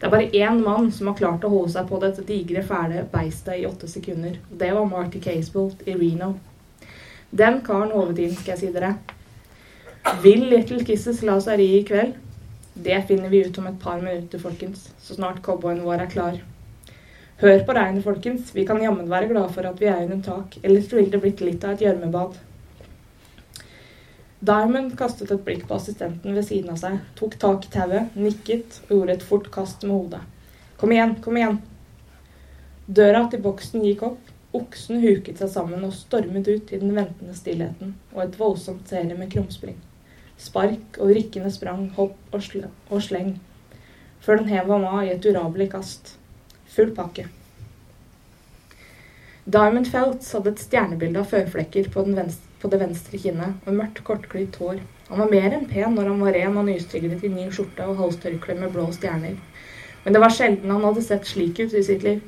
Det 0.00 0.08
er 0.08 0.16
bare 0.16 0.32
én 0.32 0.64
mann 0.64 0.88
som 0.88 1.12
har 1.12 1.20
klart 1.20 1.44
å 1.44 1.52
holde 1.52 1.76
seg 1.76 1.92
på 1.92 2.00
dette 2.00 2.24
digre, 2.24 2.64
fæle 2.64 3.04
beistet 3.12 3.60
i 3.60 3.68
åtte 3.68 3.84
sekunder. 3.98 4.40
Det 4.48 4.72
var 4.72 4.88
Marty 4.88 5.20
Casebolt 5.20 5.84
i 5.84 5.92
Reno. 5.92 6.38
Den 7.30 7.60
karen 7.66 7.92
håvet 7.94 8.18
inn, 8.18 8.34
skal 8.34 8.56
jeg 8.56 8.60
si 8.64 8.72
dere. 8.74 8.94
Vil 10.24 10.48
Little 10.50 10.82
Kisses 10.84 11.22
la 11.22 11.36
seg 11.42 11.60
ri 11.60 11.68
i 11.78 11.84
kveld? 11.86 12.16
Det 12.74 12.96
finner 13.06 13.30
vi 13.30 13.44
ut 13.46 13.58
om 13.60 13.68
et 13.70 13.78
par 13.82 14.00
minutter, 14.02 14.40
folkens. 14.42 14.88
Så 14.98 15.14
snart 15.14 15.42
cowboyen 15.44 15.84
vår 15.84 16.06
er 16.06 16.10
klar. 16.10 16.40
Hør 17.40 17.64
på 17.64 17.74
regnet, 17.76 18.04
folkens. 18.04 18.50
Vi 18.54 18.66
kan 18.66 18.82
jammen 18.82 19.10
være 19.10 19.28
glade 19.30 19.52
for 19.54 19.68
at 19.68 19.78
vi 19.80 19.88
er 19.88 20.02
under 20.04 20.22
tak, 20.24 20.58
ellers 20.62 20.90
ville 20.92 21.12
det 21.12 21.20
blitt 21.22 21.42
litt 21.44 21.64
av 21.64 21.76
et 21.76 21.84
gjørmebad. 21.86 22.38
Diamond 24.40 24.94
kastet 24.96 25.30
et 25.30 25.42
blikk 25.44 25.66
på 25.68 25.76
assistenten 25.76 26.34
ved 26.36 26.46
siden 26.48 26.72
av 26.72 26.78
seg, 26.80 26.98
tok 27.16 27.34
tak 27.40 27.66
i 27.66 27.72
tauet, 27.74 28.14
nikket 28.16 28.78
og 28.86 28.94
gjorde 28.94 29.16
et 29.18 29.24
fort 29.30 29.50
kast 29.52 29.84
med 29.84 29.92
hodet. 29.92 30.20
Kom 30.80 30.94
igjen, 30.96 31.18
kom 31.20 31.36
igjen. 31.36 31.58
Døra 32.88 33.26
til 33.28 33.42
boksen 33.44 33.84
gikk 33.84 34.06
opp, 34.08 34.29
oksen 34.56 35.02
huket 35.04 35.38
seg 35.38 35.50
sammen 35.52 35.84
og 35.86 35.94
stormet 35.94 36.48
ut 36.48 36.72
i 36.72 36.80
den 36.80 36.94
ventende 36.96 37.36
stillheten 37.36 37.94
og 38.14 38.24
et 38.24 38.38
voldsomt 38.40 38.88
serie 38.90 39.16
med 39.18 39.30
krumspring. 39.32 39.76
Spark 40.40 40.98
og 40.98 41.12
rikkende 41.14 41.50
sprang, 41.52 41.90
hopp 41.98 42.16
og, 42.32 42.40
sl 42.42 42.64
og 42.88 43.02
sleng, 43.04 43.34
før 44.24 44.40
den 44.40 44.48
hev 44.50 44.72
av 44.72 45.02
i 45.04 45.12
et 45.12 45.26
urabelig 45.26 45.68
kast. 45.74 46.14
Full 46.70 46.94
pakke. 46.96 47.26
Diamond 49.50 49.88
Feltz 49.90 50.30
hadde 50.36 50.52
et 50.54 50.62
stjernebilde 50.62 51.20
av 51.22 51.30
føflekker 51.30 51.88
på, 51.92 52.04
venstre, 52.14 52.48
på 52.60 52.68
det 52.70 52.80
venstre 52.82 53.18
kinnet 53.18 53.66
og 53.66 53.76
mørkt, 53.76 54.02
kortklipt 54.06 54.58
hår. 54.60 54.82
Han 55.08 55.22
var 55.24 55.30
mer 55.32 55.54
enn 55.56 55.68
pen 55.70 55.96
når 55.96 56.10
han 56.12 56.20
var 56.22 56.36
ren 56.36 56.58
og 56.60 56.68
nystriglet 56.68 57.24
i 57.26 57.30
ny 57.32 57.48
skjorte 57.50 57.86
og 57.88 57.98
halstørkle 57.98 58.54
med 58.60 58.70
blå 58.74 58.84
stjerner. 58.94 59.38
Men 60.04 60.14
det 60.14 60.22
var 60.22 60.34
sjelden 60.34 60.70
han 60.70 60.84
hadde 60.86 61.02
sett 61.04 61.26
slik 61.28 61.58
ut 61.58 61.74
i 61.74 61.82
sitt 61.84 62.04
liv. 62.06 62.20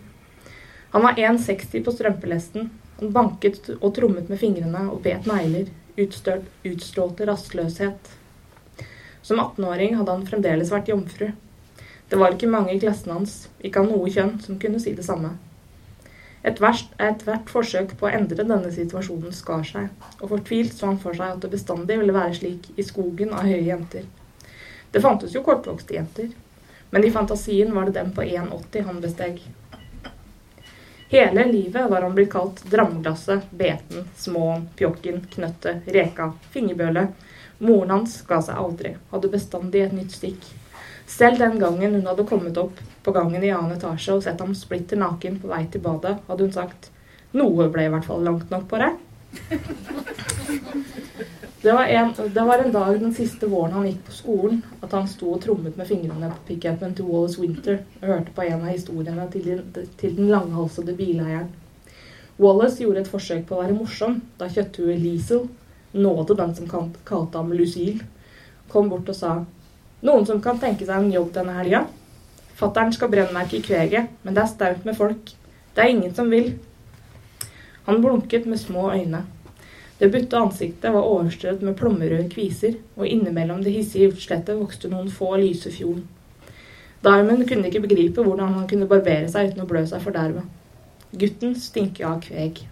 Han 0.93 1.03
var 1.03 1.13
1,60 1.13 1.85
på 1.85 1.93
strømpelesten. 1.93 2.71
Han 3.01 3.13
banket 3.13 3.71
og 3.79 3.95
trommet 3.97 4.29
med 4.29 4.41
fingrene 4.41 4.85
og 4.93 5.01
bet 5.07 5.25
negler, 5.27 5.71
utstørt, 5.97 6.45
utstrålte 6.69 7.27
rastløshet. 7.29 8.11
Som 9.23 9.41
18-åring 9.41 9.97
hadde 9.97 10.13
han 10.13 10.27
fremdeles 10.29 10.73
vært 10.75 10.91
jomfru. 10.93 11.31
Det 12.13 12.19
var 12.21 12.35
ikke 12.35 12.51
mange 12.53 12.75
i 12.75 12.81
klassen 12.83 13.15
hans, 13.15 13.47
ikke 13.65 13.81
av 13.81 13.89
noe 13.89 14.11
kjønn, 14.13 14.35
som 14.45 14.59
kunne 14.61 14.83
si 14.83 14.93
det 14.93 15.07
samme. 15.07 15.31
Ethvert 16.45 16.93
et 17.01 17.25
forsøk 17.49 17.95
på 17.97 18.09
å 18.09 18.13
endre 18.13 18.45
denne 18.45 18.73
situasjonen 18.75 19.33
skar 19.33 19.65
seg, 19.65 19.89
og 20.21 20.35
fortvilt 20.35 20.75
så 20.77 20.91
han 20.91 21.01
for 21.01 21.17
seg 21.17 21.39
at 21.39 21.41
det 21.45 21.53
bestandig 21.55 21.97
ville 22.03 22.17
være 22.17 22.37
slik 22.37 22.69
i 22.77 22.85
skogen 22.85 23.33
av 23.33 23.49
høye 23.49 23.63
jenter. 23.65 24.05
Det 24.93 25.01
fantes 25.01 25.33
jo 25.33 25.45
kortvokste 25.47 25.97
jenter, 25.97 26.29
men 26.93 27.07
i 27.07 27.15
fantasien 27.15 27.73
var 27.73 27.89
det 27.89 27.97
dem 27.97 28.13
på 28.13 28.27
1,80 28.27 28.89
han 28.91 29.01
besteg. 29.01 29.41
Hele 31.13 31.45
livet 31.45 31.91
var 31.91 32.03
han 32.03 32.15
blitt 32.15 32.31
kalt 32.33 32.65
Dramglasset, 32.71 33.51
Beten, 33.51 34.05
Småen, 34.17 34.69
Pjokken, 34.77 35.27
Knøttet, 35.35 35.77
Reka, 35.85 36.33
Fingerbøle. 36.51 37.07
Moren 37.59 37.91
hans 37.91 38.15
ga 38.25 38.39
seg 38.41 38.57
aldri, 38.57 38.95
hadde 39.11 39.29
bestandig 39.35 39.83
et 39.85 39.93
nytt 39.93 40.17
stikk. 40.17 40.47
Selv 41.05 41.37
den 41.45 41.59
gangen 41.61 41.99
hun 41.99 42.09
hadde 42.09 42.25
kommet 42.31 42.57
opp 42.57 42.81
på 43.05 43.13
gangen 43.13 43.45
i 43.45 43.53
annen 43.53 43.77
etasje 43.77 44.17
og 44.17 44.25
sett 44.25 44.41
ham 44.41 44.57
splitter 44.57 44.97
naken 45.05 45.37
på 45.43 45.53
vei 45.53 45.67
til 45.69 45.85
badet, 45.85 46.15
hadde 46.31 46.49
hun 46.49 46.57
sagt 46.57 46.89
noe 47.37 47.69
ble 47.69 47.85
i 47.91 47.93
hvert 47.93 48.09
fall 48.09 48.25
langt 48.25 48.49
nok 48.49 48.65
på 48.73 48.81
deg. 48.81 48.97
Det 51.63 51.73
var, 51.73 51.85
en, 51.85 52.15
det 52.35 52.41
var, 52.41 52.59
en, 52.59 52.73
dag 52.73 53.01
den 53.01 53.13
siste 53.15 53.47
våren 53.47 53.73
han 53.77 53.85
gikk 53.87 54.01
på 54.09 54.13
skolen, 54.17 54.63
at 54.83 54.95
han 54.97 55.05
sto 55.07 55.29
og 55.31 55.45
trommet 55.45 55.77
med 55.79 55.87
fingrene 55.87 56.31
på 56.33 56.47
pickupen 56.49 56.95
til 56.99 57.07
Wallace 57.07 57.39
Winter 57.39 57.77
og 58.01 58.07
hørte 58.09 58.33
på 58.35 58.43
en 58.43 58.65
av 58.65 58.73
historiene 58.73 59.27
til 59.31 59.45
den, 59.47 59.85
til 60.01 60.17
den 60.17 60.33
langhalsede 60.33 60.97
bileieren. 60.99 61.53
Wallace 62.43 62.83
gjorde 62.83 63.05
et 63.05 63.11
forsøk 63.13 63.45
på 63.47 63.55
å 63.55 63.61
være 63.61 63.77
morsom 63.77 64.17
da 64.41 64.49
kjøtthuet 64.51 64.99
Liesel, 64.99 65.45
nåde 65.95 66.35
den 66.41 66.57
som 66.57 66.67
kalte 67.07 67.39
ham 67.39 67.53
Lucille, 67.55 68.09
kom 68.73 68.91
bort 68.91 69.13
og 69.13 69.19
sa 69.21 69.37
noen 70.03 70.27
som 70.27 70.41
kan 70.43 70.59
tenke 70.59 70.89
seg 70.89 70.99
en 70.99 71.15
jobb 71.15 71.31
denne 71.37 71.55
helga? 71.61 71.85
Fattern 72.59 72.91
skal 72.97 73.13
brennmerke 73.13 73.61
i 73.61 73.63
kveget, 73.63 74.11
men 74.27 74.35
det 74.35 74.43
er 74.43 74.51
staut 74.51 74.83
med 74.89 74.99
folk. 74.99 75.31
Det 75.77 75.85
er 75.85 75.95
ingen 75.95 76.11
som 76.15 76.27
vil. 76.33 76.57
Han 77.87 78.03
blunket 78.03 78.51
med 78.51 78.59
små 78.59 78.91
øyne. 78.97 79.23
Det 79.99 80.09
butte 80.11 80.39
ansiktet 80.39 80.93
var 80.95 81.07
overstrødd 81.07 81.63
med 81.63 81.77
plommerøde 81.79 82.29
kviser, 82.33 82.79
og 82.97 83.07
innimellom 83.07 83.63
det 83.63 83.75
hissige 83.77 84.11
utslettet 84.11 84.59
vokste 84.59 84.91
noen 84.91 85.11
få 85.13 85.35
lyse 85.37 85.71
fjol. 85.71 86.01
Diamond 87.03 87.45
kunne 87.49 87.69
ikke 87.69 87.83
begripe 87.83 88.23
hvordan 88.23 88.55
han 88.57 88.67
kunne 88.71 88.89
barbere 88.91 89.29
seg 89.31 89.51
uten 89.51 89.65
å 89.65 89.69
blø 89.71 89.85
seg 89.91 90.03
for 90.05 90.15
derved. 90.15 90.47
Gutten 91.19 91.57
stinket 91.59 92.07
av 92.09 92.21
kveg. 92.25 92.63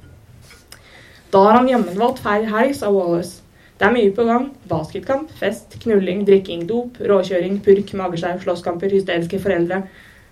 Da 1.31 1.43
har 1.45 1.59
han 1.59 1.69
jammen 1.71 1.99
valgt 1.99 2.23
feil 2.25 2.47
helg, 2.51 2.75
sa 2.79 2.91
Wallace. 2.95 3.43
Det 3.79 3.87
er 3.89 3.95
mye 3.95 4.13
på 4.15 4.25
gang. 4.29 4.49
Basketkamp, 4.69 5.31
fest, 5.41 5.77
knulling, 5.83 6.25
drikking, 6.29 6.67
dop, 6.69 6.99
råkjøring, 7.01 7.61
purk, 7.65 7.93
magesjau, 7.97 8.35
slåsskamper, 8.43 8.93
hysteriske 8.93 9.39
foreldre. 9.43 9.83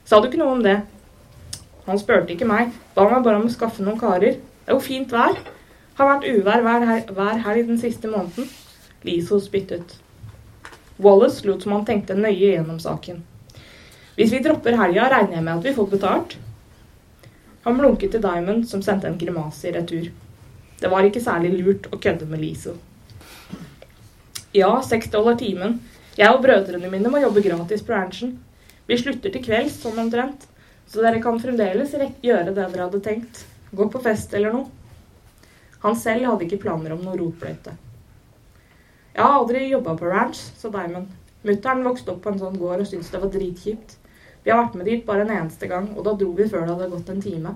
Sa 0.05 0.19
du 0.21 0.29
ikke 0.29 0.41
noe 0.41 0.57
om 0.57 0.65
det? 0.65 0.81
Han 1.87 2.01
spurte 2.01 2.35
ikke 2.35 2.49
meg. 2.49 2.75
Ba 2.97 3.07
meg 3.09 3.23
bare 3.25 3.41
om 3.41 3.47
å 3.49 3.53
skaffe 3.55 3.85
noen 3.85 4.01
karer. 4.01 4.37
Det 4.37 4.69
er 4.69 4.77
jo 4.77 4.85
fint 4.85 5.15
vær. 5.15 5.39
Har 5.99 6.07
vært 6.07 6.29
uvær 6.31 6.63
hver, 6.63 6.85
hver 7.11 7.41
helg 7.43 7.71
den 7.73 7.79
siste 7.83 8.07
måneden. 8.11 8.47
Liso 9.03 9.41
spyttet. 9.43 9.97
Wallace 11.03 11.43
lot 11.47 11.65
som 11.65 11.75
han 11.75 11.87
tenkte 11.89 12.15
nøye 12.15 12.53
gjennom 12.53 12.79
saken. 12.83 13.25
Hvis 14.19 14.31
vi 14.35 14.43
dropper 14.43 14.79
helga, 14.79 15.09
regner 15.11 15.39
jeg 15.39 15.47
med 15.47 15.57
at 15.57 15.67
vi 15.67 15.75
får 15.75 15.91
betalt. 15.91 16.37
Han 17.67 17.79
blunket 17.79 18.15
til 18.15 18.23
Diamond, 18.23 18.63
som 18.71 18.83
sendte 18.83 19.11
en 19.11 19.19
grimase 19.19 19.69
i 19.69 19.75
retur. 19.75 20.07
Det 20.79 20.91
var 20.91 21.07
ikke 21.07 21.23
særlig 21.23 21.53
lurt 21.59 21.91
å 21.91 21.99
kødde 21.99 22.31
med 22.31 22.43
Liso. 22.43 22.77
Ja, 24.55 24.71
seks 24.87 25.11
dollar 25.11 25.35
timen. 25.39 25.81
Jeg 26.19 26.31
og 26.31 26.43
brødrene 26.47 26.91
mine 26.91 27.11
må 27.11 27.23
jobbe 27.23 27.43
gratis 27.43 27.83
på 27.83 27.95
ranchen. 27.95 28.37
Vi 28.87 29.03
slutter 29.03 29.35
til 29.35 29.43
kvelds, 29.45 29.83
sånn 29.83 29.99
omtrent. 30.07 30.47
Så 30.87 31.03
dere 31.03 31.19
kan 31.23 31.43
fremdeles 31.43 31.91
gjøre 32.23 32.53
det 32.55 32.57
dere 32.57 32.87
hadde 32.87 33.03
tenkt. 33.03 33.43
Gå 33.75 33.91
på 33.91 34.03
fest 34.07 34.35
eller 34.39 34.55
noe. 34.55 34.78
Han 35.85 35.97
selv 35.97 36.27
hadde 36.27 36.47
ikke 36.49 36.63
planer 36.65 36.95
om 36.95 37.05
noe 37.05 37.19
rotbløyte. 37.21 37.77
Jeg 39.15 39.25
har 39.25 39.39
aldri 39.39 39.65
jobba 39.69 39.95
på 39.99 40.11
ranch, 40.11 40.43
sa 40.59 40.71
Diamond. 40.75 41.09
Mutter'n 41.47 41.85
vokste 41.87 42.13
opp 42.15 42.21
på 42.25 42.33
en 42.33 42.43
sånn 42.43 42.59
gård 42.59 42.83
og 42.83 42.91
syntes 42.91 43.13
det 43.15 43.23
var 43.23 43.33
dritkjipt. 43.35 43.97
Vi 44.43 44.53
har 44.53 44.63
vært 44.63 44.77
med 44.79 44.91
dit 44.91 45.07
bare 45.07 45.25
en 45.27 45.35
eneste 45.35 45.71
gang, 45.71 45.89
og 45.97 46.05
da 46.07 46.15
dro 46.19 46.33
vi 46.39 46.47
før 46.51 46.67
det 46.67 46.75
hadde 46.75 46.93
gått 46.95 47.11
en 47.15 47.25
time. 47.25 47.55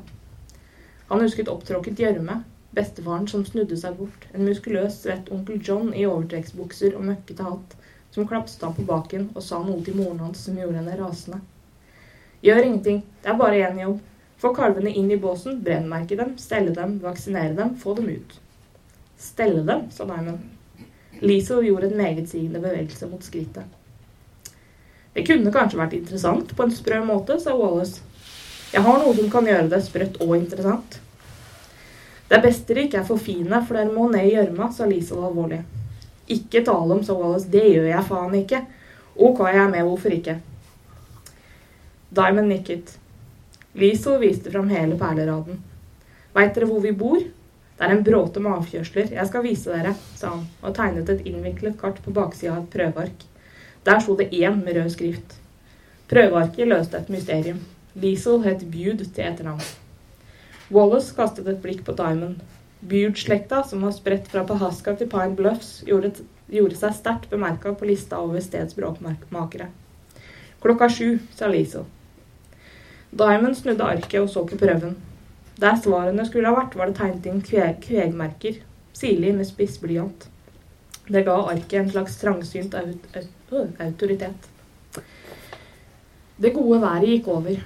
Han 1.10 1.22
husket 1.22 1.50
opptråkket 1.50 2.02
gjørme, 2.02 2.42
Bestefaren 2.72 3.26
som 3.28 3.42
snudde 3.44 3.76
seg 3.76 3.98
bort, 3.98 4.22
en 4.32 4.46
muskuløs, 4.48 4.94
svett 5.02 5.26
onkel 5.34 5.58
John 5.60 5.90
i 5.92 6.06
overtrekksbukser 6.08 6.94
og 6.96 7.04
møkkete 7.04 7.44
hatt, 7.44 7.74
som 8.14 8.28
klapset 8.28 8.64
ham 8.64 8.72
på 8.76 8.86
baken 8.88 9.26
og 9.34 9.44
sa 9.44 9.58
noe 9.60 9.84
til 9.84 9.98
moren 9.98 10.22
hans 10.24 10.46
som 10.46 10.56
gjorde 10.56 10.78
henne 10.80 10.96
rasende. 10.96 11.42
Gjør 12.40 12.62
ingenting, 12.64 13.02
det 13.20 13.28
er 13.28 13.36
bare 13.42 13.60
én 13.66 13.82
jobb. 13.82 14.00
Få 14.42 14.50
kalvene 14.54 14.90
inn 14.90 15.10
i 15.10 15.16
båsen, 15.16 15.60
brennmerke 15.62 16.16
dem, 16.18 16.32
stelle 16.38 16.72
dem, 16.74 16.96
vaksinere 16.98 17.54
dem, 17.54 17.76
få 17.78 17.94
dem 17.94 18.08
ut. 18.08 18.32
Stelle 19.18 19.62
dem, 19.62 19.84
sa 19.94 20.02
Diamond. 20.08 20.40
Liesel 21.22 21.62
gjorde 21.62 21.86
en 21.86 22.00
megetsigende 22.00 22.58
bevegelse 22.58 23.06
mot 23.06 23.22
skrittet. 23.22 23.76
Det 25.14 25.22
kunne 25.28 25.52
kanskje 25.54 25.78
vært 25.78 25.94
interessant 25.94 26.50
på 26.56 26.64
en 26.66 26.74
sprø 26.74 26.98
måte, 27.06 27.36
sa 27.38 27.54
Wallace. 27.54 28.02
Jeg 28.72 28.82
har 28.82 28.98
noe 28.98 29.14
som 29.14 29.28
kan 29.30 29.46
gjøre 29.46 29.68
det 29.70 29.78
sprøtt 29.86 30.18
og 30.24 30.32
interessant. 30.40 30.96
Det 32.26 32.40
er 32.40 32.42
best 32.42 32.66
dere 32.66 32.88
ikke 32.88 32.98
er 32.98 33.06
for 33.06 33.22
fine, 33.22 33.60
for 33.62 33.78
dere 33.78 33.94
må 33.94 34.08
ned 34.10 34.26
i 34.26 34.32
gjørma, 34.32 34.72
sa 34.74 34.88
Liesel 34.90 35.22
alvorlig. 35.22 35.60
Ikke 36.34 36.64
tale 36.66 36.96
om, 36.96 37.04
sa 37.06 37.14
Wallace. 37.14 37.46
Det 37.52 37.62
gjør 37.68 37.86
jeg 37.92 38.08
faen 38.10 38.34
ikke. 38.40 38.64
Ok, 39.14 39.44
jeg 39.52 39.62
er 39.62 39.70
med, 39.76 39.86
hvorfor 39.86 40.18
ikke? 40.18 40.36
Diamond 42.10 42.50
nikket. 42.50 42.96
Liesel 43.74 44.18
viste 44.20 44.50
fram 44.50 44.68
hele 44.68 44.98
perleraden. 45.00 45.62
Veit 46.36 46.54
dere 46.54 46.66
hvor 46.68 46.82
vi 46.84 46.92
bor? 46.92 47.20
Det 47.22 47.86
er 47.86 47.94
en 47.94 48.02
bråte 48.04 48.40
med 48.40 48.52
avkjørsler. 48.52 49.14
Jeg 49.16 49.28
skal 49.30 49.44
vise 49.46 49.72
dere, 49.72 49.94
sa 50.16 50.34
han 50.34 50.42
og 50.60 50.74
tegnet 50.76 51.08
et 51.08 51.22
innviklet 51.28 51.78
kart 51.80 52.02
på 52.04 52.12
baksida 52.12 52.52
av 52.52 52.66
et 52.66 52.74
prøveark. 52.74 53.24
Der 53.88 54.02
sto 54.04 54.16
det 54.18 54.28
én 54.30 54.60
med 54.60 54.76
rød 54.76 54.92
skrift. 54.92 55.38
Prøvearket 56.12 56.68
løste 56.68 57.00
et 57.00 57.08
mysterium. 57.14 57.62
Liesel 57.96 58.44
het 58.44 58.66
Bude 58.74 59.08
til 59.08 59.24
etternavn. 59.24 59.64
Wallace 60.70 61.16
kastet 61.16 61.48
et 61.48 61.62
blikk 61.64 61.80
på 61.88 61.96
Diamond. 61.96 62.44
Bude-slekta, 62.82 63.62
som 63.64 63.82
var 63.86 63.96
spredt 63.96 64.28
fra 64.28 64.44
Pahaska 64.44 64.94
til 64.98 65.08
Pine 65.08 65.36
Bluffs, 65.38 65.80
gjorde, 65.88 66.12
gjorde 66.52 66.76
seg 66.76 66.94
sterkt 67.00 67.32
bemerka 67.32 67.72
på 67.72 67.88
lista 67.88 68.20
over 68.20 68.44
stedsbråkmakere. 68.44 69.72
Klokka 70.60 70.92
sju, 70.92 71.18
sa 71.34 71.48
Liesel. 71.48 71.88
Diamond 73.12 73.56
snudde 73.56 73.84
arket 73.84 74.20
og 74.20 74.30
så 74.32 74.44
på 74.48 74.56
prøven. 74.60 74.96
Der 75.60 75.76
svarene 75.76 76.24
skulle 76.26 76.48
ha 76.48 76.56
vært, 76.56 76.76
var 76.78 76.88
det 76.88 76.96
tegnet 76.96 77.28
inn 77.28 77.42
kve 77.44 77.68
kvegmerker, 77.82 78.62
sirlig 78.96 79.34
med 79.36 79.48
spissblyant. 79.48 80.28
Det 81.12 81.24
ga 81.26 81.36
arket 81.52 81.78
en 81.80 81.92
slags 81.92 82.16
trangsynt 82.20 82.74
aut 82.78 83.16
aut 83.18 83.80
autoritet. 83.84 84.48
Det 86.42 86.54
gode 86.54 86.80
været 86.80 87.10
gikk 87.10 87.28
over. 87.28 87.58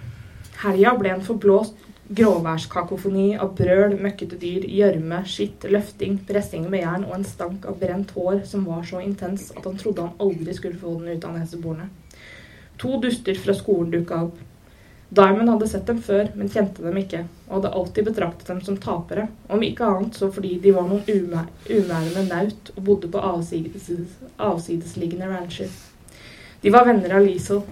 Helga 0.65 0.97
ble 0.99 1.15
en 1.15 1.25
forblåst 1.25 1.87
Gråværskakofoni 2.07 3.33
av 3.35 3.57
brøl, 3.59 3.97
møkkete 3.99 4.37
dyr, 4.39 4.63
gjørme, 4.71 5.25
skitt, 5.27 5.65
løfting, 5.67 6.21
pressing 6.29 6.69
med 6.71 6.85
jern 6.85 7.07
og 7.09 7.17
en 7.17 7.25
stank 7.27 7.67
av 7.67 7.81
brent 7.81 8.13
hår 8.15 8.45
som 8.47 8.63
var 8.69 8.85
så 8.87 9.01
intens 9.03 9.49
at 9.57 9.65
han 9.67 9.79
trodde 9.81 10.05
han 10.05 10.21
aldri 10.23 10.55
skulle 10.55 10.79
få 10.79 10.93
den 11.01 11.17
ut 11.17 11.27
av 11.27 11.35
neseborene. 11.35 11.89
To 12.79 13.01
duster 13.03 13.35
fra 13.43 13.57
skolen 13.59 13.91
dukka 13.91 14.21
opp. 14.29 14.39
Diamond 15.09 15.49
hadde 15.49 15.69
sett 15.71 15.87
dem 15.87 16.01
før, 16.03 16.33
men 16.35 16.51
kjente 16.51 16.83
dem 16.83 16.97
ikke, 16.99 17.23
og 17.47 17.61
hadde 17.61 17.75
alltid 17.79 18.09
betraktet 18.09 18.49
dem 18.51 18.61
som 18.67 18.79
tapere, 18.83 19.29
om 19.47 19.63
ikke 19.63 19.87
annet 19.87 20.19
så 20.19 20.33
fordi 20.35 20.57
de 20.63 20.73
var 20.75 20.89
noen 20.91 21.05
umærende 21.07 22.25
naut 22.27 22.73
og 22.75 22.81
bodde 22.89 23.11
på 23.13 23.23
avsides, 23.23 23.87
avsidesliggende 24.43 25.29
rancher. 25.31 25.71
De 26.61 26.73
var 26.75 26.89
venner 26.89 27.15
av 27.15 27.23
Liesel. 27.23 27.63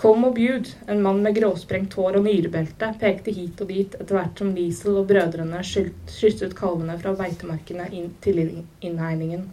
Colm 0.00 0.24
og 0.28 0.34
Bude, 0.36 0.72
en 0.88 1.02
mann 1.04 1.20
med 1.24 1.36
gråsprengt 1.36 1.94
hår 1.96 2.18
og 2.18 2.24
nyrebelte, 2.24 2.90
pekte 3.00 3.32
hit 3.36 3.60
og 3.64 3.68
dit 3.72 3.94
etter 3.96 4.16
hvert 4.16 4.40
som 4.40 4.54
Liesel 4.56 4.96
og 5.00 5.06
brødrene 5.10 5.60
skysset 5.64 6.56
kalvene 6.56 6.96
fra 7.00 7.12
beitemarkene 7.16 7.90
inn 7.92 8.10
til 8.24 8.40
innhegningen, 8.40 9.46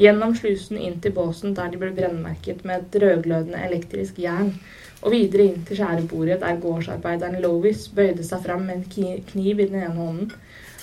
gjennom 0.00 0.32
slusen 0.36 0.80
inn 0.80 0.98
til 1.04 1.12
båsen 1.16 1.56
der 1.56 1.72
de 1.72 1.80
ble 1.80 1.92
brennmerket 1.96 2.64
med 2.68 2.84
et 2.84 3.00
rødglødende 3.04 3.62
elektrisk 3.68 4.20
jern, 4.20 4.52
og 5.06 5.12
videre 5.14 5.46
inn 5.46 5.62
til 5.66 5.78
skjærebordet 5.78 6.40
der 6.42 6.58
gårdsarbeideren 6.62 7.38
Lovis 7.44 7.86
bøyde 7.94 8.26
seg 8.26 8.42
fram 8.42 8.64
med 8.66 8.80
en 8.80 9.20
kniv 9.30 9.60
i 9.62 9.68
den 9.68 9.78
ene 9.78 9.94
hånden. 9.94 10.32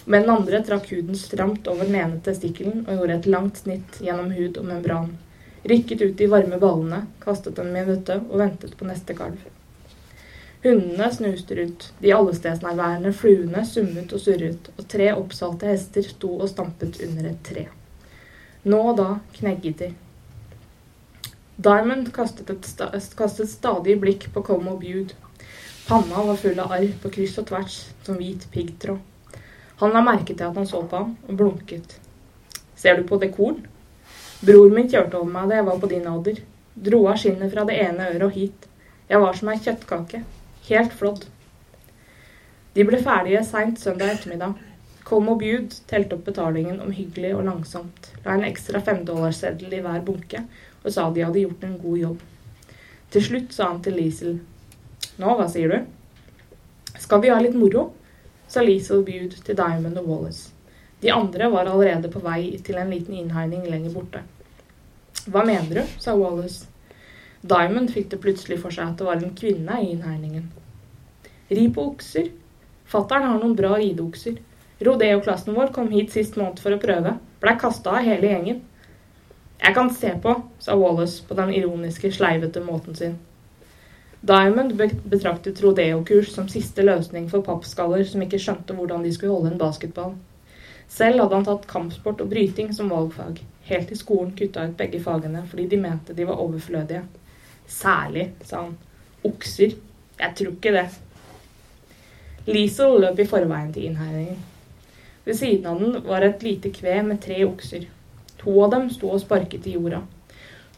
Med 0.05 0.23
den 0.23 0.31
andre 0.31 0.61
trakk 0.63 0.87
huden 0.91 1.19
stramt 1.19 1.67
over 1.71 1.87
den 1.87 1.99
ene 1.99 2.21
testikkelen 2.23 2.85
og 2.85 2.95
gjorde 2.95 3.17
et 3.19 3.27
langt 3.27 3.59
snitt 3.59 3.99
gjennom 4.03 4.31
hud 4.35 4.59
og 4.59 4.69
membran. 4.69 5.11
Rykket 5.67 6.01
ut 6.03 6.15
de 6.19 6.27
varme 6.31 6.59
ballene, 6.59 7.05
kastet 7.23 7.59
dem 7.59 7.75
i 7.75 7.83
vøtte 7.87 8.17
og 8.29 8.39
ventet 8.39 8.75
på 8.79 8.87
neste 8.87 9.15
kalv. 9.15 9.43
Hundene 10.63 11.09
snuste 11.11 11.55
rundt, 11.59 11.89
de 11.99 12.11
allestedsnærværende 12.15 13.11
fluene 13.15 13.65
summet 13.67 14.11
og 14.15 14.23
surret, 14.23 14.69
og 14.77 14.87
tre 14.91 15.09
oppsalte 15.11 15.67
hester 15.67 16.07
sto 16.07 16.37
og 16.37 16.51
stampet 16.51 17.01
under 17.03 17.27
et 17.31 17.41
tre. 17.43 17.65
Nå 18.63 18.79
og 18.93 18.95
da 18.99 19.09
knegget 19.35 19.83
de. 19.83 19.89
Diamond 21.55 22.13
kastet, 22.13 22.65
sta 22.65 22.87
kastet 23.17 23.49
stadig 23.49 23.99
blikk 24.01 24.25
på 24.33 24.41
Com 24.41 24.67
og 24.71 24.79
Bude. 24.81 25.13
Panna 25.87 26.23
var 26.25 26.39
full 26.41 26.57
av 26.59 26.71
arr 26.73 26.87
på 27.03 27.11
kryss 27.13 27.37
og 27.37 27.45
tvers 27.51 27.75
som 28.05 28.17
hvit 28.17 28.47
piggtråd. 28.49 28.97
Han 29.83 29.93
la 29.93 30.01
merke 30.01 30.33
til 30.33 30.47
at 30.47 30.57
han 30.57 30.65
så 30.65 30.81
på 30.81 30.97
ham, 30.97 31.13
og 31.27 31.37
blunket. 31.37 31.99
Ser 32.75 32.97
du 32.97 33.05
på 33.05 33.19
dekoren? 33.21 33.61
Bror 34.41 34.73
min 34.73 34.89
kjørte 34.89 35.19
over 35.19 35.29
meg 35.29 35.51
da 35.51 35.59
jeg 35.59 35.67
var 35.69 35.79
på 35.83 35.91
din 35.93 36.09
alder. 36.09 36.41
Dro 36.73 37.03
av 37.11 37.21
skinnet 37.21 37.53
fra 37.53 37.67
det 37.69 37.77
ene 37.85 38.09
øret 38.09 38.27
og 38.27 38.33
hit. 38.33 38.67
Jeg 39.09 39.21
var 39.21 39.37
som 39.37 39.53
ei 39.53 39.61
kjøttkake. 39.61 40.23
Helt 40.71 40.97
flådd. 40.97 41.25
De 42.73 42.87
ble 42.87 42.97
ferdige 43.03 43.45
seint 43.45 43.77
søndag 43.77 44.15
ettermiddag. 44.15 44.57
Com 45.05 45.29
og 45.29 45.41
Bude 45.43 45.83
telte 45.85 46.17
opp 46.17 46.25
betalingen 46.25 46.81
omhyggelig 46.81 47.35
og 47.37 47.45
langsomt, 47.45 48.07
la 48.23 48.37
en 48.37 48.45
ekstra 48.47 48.79
femdollarseddel 48.81 49.75
i 49.75 49.81
hver 49.83 50.01
bunke 50.07 50.45
og 50.83 50.91
sa 50.91 51.09
de 51.11 51.23
hadde 51.23 51.43
gjort 51.43 51.63
en 51.63 51.77
god 51.81 51.97
jobb. 51.97 52.23
Til 53.13 53.25
slutt 53.27 53.53
sa 53.55 53.69
han 53.71 53.81
til 53.85 53.97
Liesel 53.99 54.39
Nå, 55.21 55.33
hva 55.37 55.45
sier 55.51 55.69
du? 55.69 55.83
Skal 56.99 57.21
vi 57.21 57.29
ha 57.29 57.39
litt 57.41 57.57
moro? 57.57 57.91
sa 58.49 58.63
Liesel 58.65 59.03
Bude 59.05 59.39
til 59.45 59.57
Diamond 59.57 59.97
og 60.01 60.09
Wallace. 60.09 60.51
De 61.03 61.11
andre 61.11 61.49
var 61.51 61.69
allerede 61.69 62.09
på 62.09 62.21
vei 62.23 62.55
til 62.63 62.77
en 62.79 62.89
liten 62.89 63.17
innhegning 63.19 63.65
lenger 63.67 63.93
borte. 63.93 64.23
Hva 65.27 65.43
mener 65.45 65.81
du? 65.81 65.97
sa 65.99 66.15
Wallace. 66.17 66.65
Diamond 67.43 67.91
fikk 67.91 68.09
det 68.13 68.21
plutselig 68.23 68.61
for 68.61 68.71
seg 68.71 68.93
at 68.93 68.99
det 69.01 69.07
var 69.07 69.19
en 69.19 69.35
kvinne 69.35 69.79
i 69.83 69.91
innhegningen. 69.91 70.47
Ri 71.53 71.67
på 71.75 71.89
okser. 71.91 72.29
Fattern 72.87 73.27
har 73.27 73.41
noen 73.41 73.55
bra 73.57 73.75
rideokser. 73.75 74.37
Rodeo-klassen 74.83 75.55
vår 75.55 75.73
kom 75.75 75.91
hit 75.91 76.13
sist 76.15 76.37
måned 76.39 76.61
for 76.63 76.75
å 76.75 76.81
prøve. 76.81 77.17
Blei 77.43 77.55
kasta 77.59 77.97
av 77.97 78.07
hele 78.07 78.31
gjengen. 78.31 78.63
Jeg 79.63 79.75
kan 79.75 79.89
se 79.95 80.09
på, 80.21 80.33
sa 80.59 80.75
Wallace 80.75 81.23
på 81.23 81.37
den 81.39 81.53
ironiske, 81.55 82.11
sleivete 82.11 82.59
måten 82.59 82.95
sin. 82.95 83.13
Diamond 84.21 84.75
betraktet 85.03 85.61
rodeo-kurs 85.63 86.33
som 86.35 86.49
siste 86.51 86.83
løsning 86.83 87.29
for 87.31 87.43
pappskaller 87.47 88.03
som 88.07 88.25
ikke 88.25 88.39
skjønte 88.43 88.75
hvordan 88.75 89.03
de 89.03 89.13
skulle 89.15 89.31
holde 89.31 89.53
en 89.53 89.61
basketball. 89.61 90.13
Selv 90.91 91.23
hadde 91.23 91.39
han 91.39 91.47
tatt 91.47 91.67
kampsport 91.67 92.21
og 92.23 92.29
bryting 92.31 92.73
som 92.75 92.91
valgfag, 92.91 93.39
helt 93.69 93.87
til 93.91 93.99
skolen 93.99 94.35
kutta 94.35 94.67
ut 94.67 94.77
begge 94.79 94.99
fagene 95.03 95.45
fordi 95.47 95.69
de 95.71 95.79
mente 95.79 96.15
de 96.15 96.27
var 96.27 96.43
overflødige. 96.43 97.05
Særlig, 97.67 98.29
sa 98.43 98.65
han. 98.65 98.77
Okser. 99.23 99.79
Jeg 100.19 100.35
tror 100.37 100.53
ikke 100.53 100.75
det. 100.75 100.87
Liesel 102.51 102.99
løp 102.99 103.19
i 103.23 103.27
forveien 103.31 103.71
til 103.71 103.87
innhegningen. 103.87 104.39
Ved 105.23 105.39
siden 105.39 105.67
av 105.71 105.79
den 105.79 106.01
var 106.03 106.27
et 106.27 106.43
lite 106.43 106.71
kve 106.75 106.99
med 107.07 107.23
tre 107.23 107.45
okser. 107.47 107.87
To 108.43 108.57
av 108.63 108.71
dem 108.71 108.89
sto 108.91 109.09
og 109.13 109.21
sparket 109.23 109.67
i 109.67 109.77
jorda. 109.77 110.01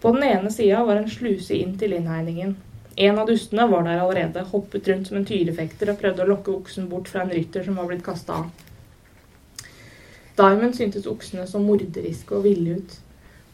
På 0.02 0.12
den 0.14 0.24
ene 0.24 0.52
sida 0.54 0.84
var 0.86 1.00
en 1.02 1.10
sluse 1.10 1.58
inn 1.58 1.78
til 1.82 1.96
innhegningen. 1.98 2.56
En 2.96 3.20
av 3.20 3.28
dustene 3.28 3.66
var 3.68 3.84
der 3.84 4.00
allerede, 4.00 4.44
hoppet 4.52 4.88
rundt 4.88 5.08
som 5.08 5.18
en 5.18 5.26
tyrefekter 5.26 5.90
og 5.92 5.98
prøvde 6.00 6.24
å 6.24 6.30
lokke 6.30 6.54
oksen 6.54 6.86
bort 6.92 7.10
fra 7.12 7.24
en 7.26 7.34
rytter 7.34 7.66
som 7.66 7.80
var 7.80 7.90
blitt 7.90 8.06
kasta 8.06 8.38
av. 8.44 8.52
Diamond 10.36 10.76
syntes 10.76 11.08
oksene 11.08 11.48
så 11.48 11.60
morderiske 11.64 12.38
og 12.38 12.46
ville 12.46 12.78
ut. 12.78 12.96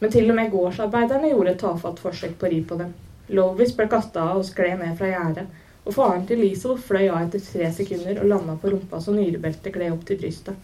Men 0.02 0.12
til 0.12 0.30
og 0.34 0.38
med 0.38 0.52
gårdsarbeiderne 0.52 1.32
gjorde 1.32 1.56
et 1.56 1.60
tafatt 1.62 2.00
forsøk 2.02 2.38
på 2.42 2.48
å 2.48 2.52
ri 2.54 2.62
på 2.66 2.78
dem. 2.80 2.94
Lovis 3.38 3.74
ble 3.78 3.88
kasta 3.90 4.24
av 4.32 4.42
og 4.42 4.48
skled 4.48 4.82
ned 4.82 4.96
fra 4.98 5.12
gjerdet, 5.12 5.48
og 5.86 5.96
faren 5.96 6.26
til 6.30 6.42
Liesel 6.42 6.78
fløy 6.78 7.08
av 7.08 7.22
etter 7.24 7.42
tre 7.46 7.70
sekunder 7.74 8.20
og 8.22 8.30
landa 8.34 8.58
på 8.60 8.74
rumpa 8.74 9.00
så 9.02 9.14
nyrebeltet 9.16 9.74
gled 9.74 9.94
opp 9.94 10.08
til 10.10 10.20
brystet. 10.22 10.58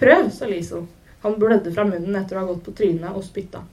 Prøv, 0.00 0.30
sa 0.32 0.48
Liesel. 0.48 0.88
Han 1.26 1.40
blødde 1.42 1.72
fra 1.74 1.82
munnen 1.82 2.14
etter 2.14 2.38
å 2.38 2.44
ha 2.44 2.46
gått 2.52 2.62
på 2.62 2.72
trynet 2.78 3.16
og 3.18 3.24
spytta. 3.26 3.64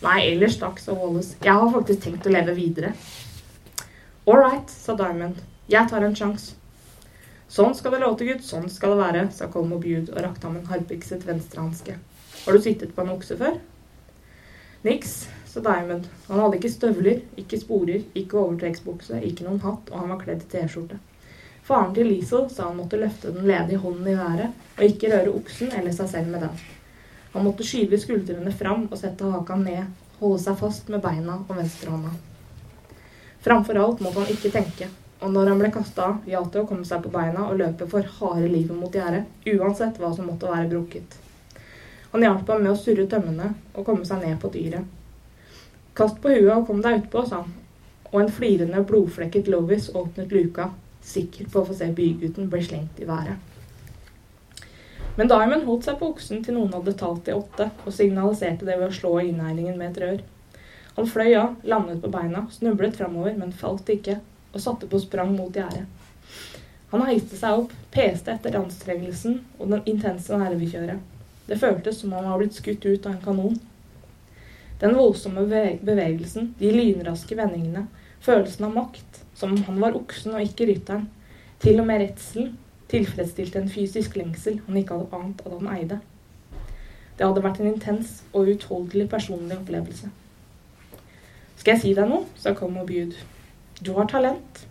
Nei, 0.00 0.20
ellers 0.30 0.54
takk, 0.56 0.78
sa 0.80 0.94
Wallace. 0.96 1.34
Jeg 1.44 1.52
har 1.52 1.74
faktisk 1.74 2.06
tenkt 2.06 2.24
å 2.24 2.32
leve 2.32 2.54
videre. 2.56 2.94
All 4.24 4.40
right, 4.40 4.72
sa 4.72 4.94
Diamond. 4.96 5.42
Jeg 5.68 5.90
tar 5.90 6.06
en 6.06 6.16
sjanse. 6.16 6.54
Sånn 7.52 7.76
skal 7.76 7.92
det 7.92 8.00
låte, 8.00 8.24
gutt. 8.24 8.46
Sånn 8.48 8.70
skal 8.72 8.94
det 8.94 9.02
være, 9.02 9.26
sa 9.36 9.50
Colmo 9.52 9.76
Bude 9.82 10.14
og 10.14 10.24
rakte 10.24 10.48
ham 10.48 10.56
en 10.56 10.72
harpikset 10.72 11.28
venstrehanske. 11.28 11.98
Har 12.46 12.56
du 12.56 12.64
sittet 12.64 12.96
på 12.96 13.04
en 13.04 13.12
okse 13.12 13.36
før? 13.36 13.60
Niks, 14.88 15.18
sa 15.52 15.60
Diamond. 15.60 16.08
Han 16.30 16.40
hadde 16.46 16.62
ikke 16.62 16.72
støvler, 16.78 17.20
ikke 17.44 17.60
sporer, 17.60 18.08
ikke 18.16 18.40
overtrekksbukse, 18.40 19.20
ikke 19.28 19.44
noen 19.44 19.60
hatt, 19.66 19.92
og 19.92 20.00
han 20.00 20.14
var 20.14 20.24
kledd 20.24 20.48
i 20.48 20.52
T-skjorte. 20.56 20.96
Faren 21.70 21.92
til 21.94 22.08
Liesel 22.10 22.48
sa 22.50 22.64
han 22.66 22.80
måtte 22.80 22.98
løfte 22.98 23.30
den 23.30 23.44
ledige 23.46 23.78
hånden 23.78 24.08
i 24.10 24.16
været 24.18 24.62
og 24.74 24.80
ikke 24.82 25.10
røre 25.12 25.34
oksen 25.38 25.68
eller 25.78 25.92
seg 25.94 26.08
selv 26.10 26.32
med 26.32 26.42
den. 26.42 26.56
Han 27.30 27.46
måtte 27.46 27.62
skyve 27.62 28.00
skuldrene 28.02 28.50
fram 28.58 28.88
og 28.88 28.98
sette 28.98 29.28
haka 29.30 29.54
ned, 29.60 29.84
holde 30.18 30.40
seg 30.42 30.56
fast 30.58 30.90
med 30.90 30.98
beina 31.04 31.36
og 31.44 31.52
venstrehånda. 31.54 32.10
Framfor 33.46 33.78
alt 33.84 34.02
måtte 34.02 34.24
han 34.24 34.34
ikke 34.34 34.50
tenke, 34.56 34.90
og 35.22 35.30
når 35.30 35.52
han 35.52 35.62
ble 35.62 35.70
kasta 35.78 36.08
av, 36.08 36.18
gjaldt 36.32 36.50
det 36.56 36.64
å 36.64 36.66
komme 36.72 36.90
seg 36.90 37.06
på 37.06 37.14
beina 37.14 37.46
og 37.46 37.62
løpe 37.62 37.86
for 37.94 38.10
harde 38.18 38.50
livet 38.50 38.74
mot 38.74 38.98
gjerdet, 38.98 39.30
uansett 39.54 40.02
hva 40.02 40.10
som 40.16 40.26
måtte 40.26 40.50
være 40.50 40.66
brukket. 40.74 41.16
Han 42.10 42.26
hjalp 42.26 42.50
ham 42.50 42.66
med 42.66 42.74
å 42.74 42.82
surre 42.82 43.06
tømmene 43.06 43.54
og 43.76 43.86
komme 43.86 44.10
seg 44.10 44.26
ned 44.26 44.42
på 44.42 44.50
dyret. 44.58 44.90
Kast 45.94 46.18
på 46.18 46.34
huet 46.34 46.50
og 46.58 46.66
kom 46.66 46.82
deg 46.82 47.04
utpå, 47.04 47.28
sa 47.30 47.44
han, 47.44 47.58
og 48.10 48.22
en 48.24 48.38
flirende, 48.42 48.82
blodflekket 48.82 49.46
Lovis 49.54 49.92
åpnet 49.94 50.34
luka 50.34 50.72
sikker 51.06 51.48
på 51.52 51.62
å 51.62 51.68
få 51.68 51.76
se 51.76 51.88
bygutten 51.94 52.50
bli 52.50 52.62
slengt 52.64 53.00
i 53.00 53.08
været. 53.08 53.38
Men 55.16 55.28
Diamond 55.28 55.66
holdt 55.66 55.86
seg 55.88 55.98
på 56.00 56.10
oksen 56.12 56.44
til 56.44 56.56
noen 56.56 56.74
hadde 56.76 56.96
talt 56.98 57.24
til 57.26 57.40
åtte, 57.40 57.70
og 57.84 57.94
signaliserte 57.94 58.66
det 58.68 58.78
ved 58.78 58.88
å 58.88 58.98
slå 58.98 59.16
innhegningen 59.24 59.78
med 59.78 59.90
et 59.90 60.02
rør. 60.04 60.20
Han 60.96 61.08
fløy 61.08 61.34
av, 61.36 61.56
landet 61.64 62.02
på 62.02 62.10
beina, 62.12 62.46
snublet 62.54 62.96
framover, 62.96 63.34
men 63.36 63.52
falt 63.56 63.90
ikke, 63.92 64.20
og 64.52 64.62
satte 64.62 64.88
på 64.90 65.00
sprang 65.02 65.34
mot 65.36 65.54
gjerdet. 65.54 65.86
Han 66.90 67.04
heiste 67.06 67.38
seg 67.38 67.62
opp, 67.62 67.74
peste 67.94 68.32
etter 68.34 68.56
anstrengelsen 68.58 69.40
og 69.60 69.70
den 69.70 69.84
intense 69.92 70.34
nervekjøret. 70.40 70.98
Det 71.46 71.58
føltes 71.58 72.00
som 72.00 72.12
om 72.12 72.18
han 72.18 72.32
var 72.32 72.40
blitt 72.42 72.58
skutt 72.58 72.86
ut 72.86 73.06
av 73.06 73.12
en 73.12 73.22
kanon. 73.22 73.60
Den 74.80 74.96
voldsomme 74.96 75.44
bevegelsen, 75.84 76.54
de 76.58 76.72
lynraske 76.74 77.36
vendingene, 77.38 77.84
følelsen 78.24 78.66
av 78.66 78.74
makt, 78.74 79.20
som 79.40 79.56
om 79.56 79.64
han 79.66 79.80
var 79.80 79.96
oksen 79.96 80.36
og 80.36 80.44
ikke 80.44 80.68
rytteren. 80.68 81.08
Til 81.60 81.80
og 81.80 81.88
med 81.88 82.04
redselen 82.04 82.54
tilfredsstilte 82.90 83.60
en 83.60 83.70
fysisk 83.70 84.16
lengsel 84.18 84.60
han 84.66 84.78
ikke 84.80 84.96
hadde 84.96 85.20
ant 85.20 85.44
at 85.44 85.52
han 85.56 85.70
eide. 85.74 86.00
Det 87.16 87.26
hadde 87.28 87.44
vært 87.44 87.60
en 87.60 87.74
intens 87.74 88.20
og 88.32 88.48
uutholdelig 88.48 89.08
personlig 89.12 89.58
opplevelse. 89.58 90.08
Skal 91.60 91.74
jeg 91.74 91.82
si 91.82 91.94
deg 91.96 92.08
noe? 92.08 92.24
sa 92.40 92.54
Como 92.56 92.86
Bude. 92.88 93.16
Du 93.84 93.92
har 93.98 94.08
talent. 94.08 94.64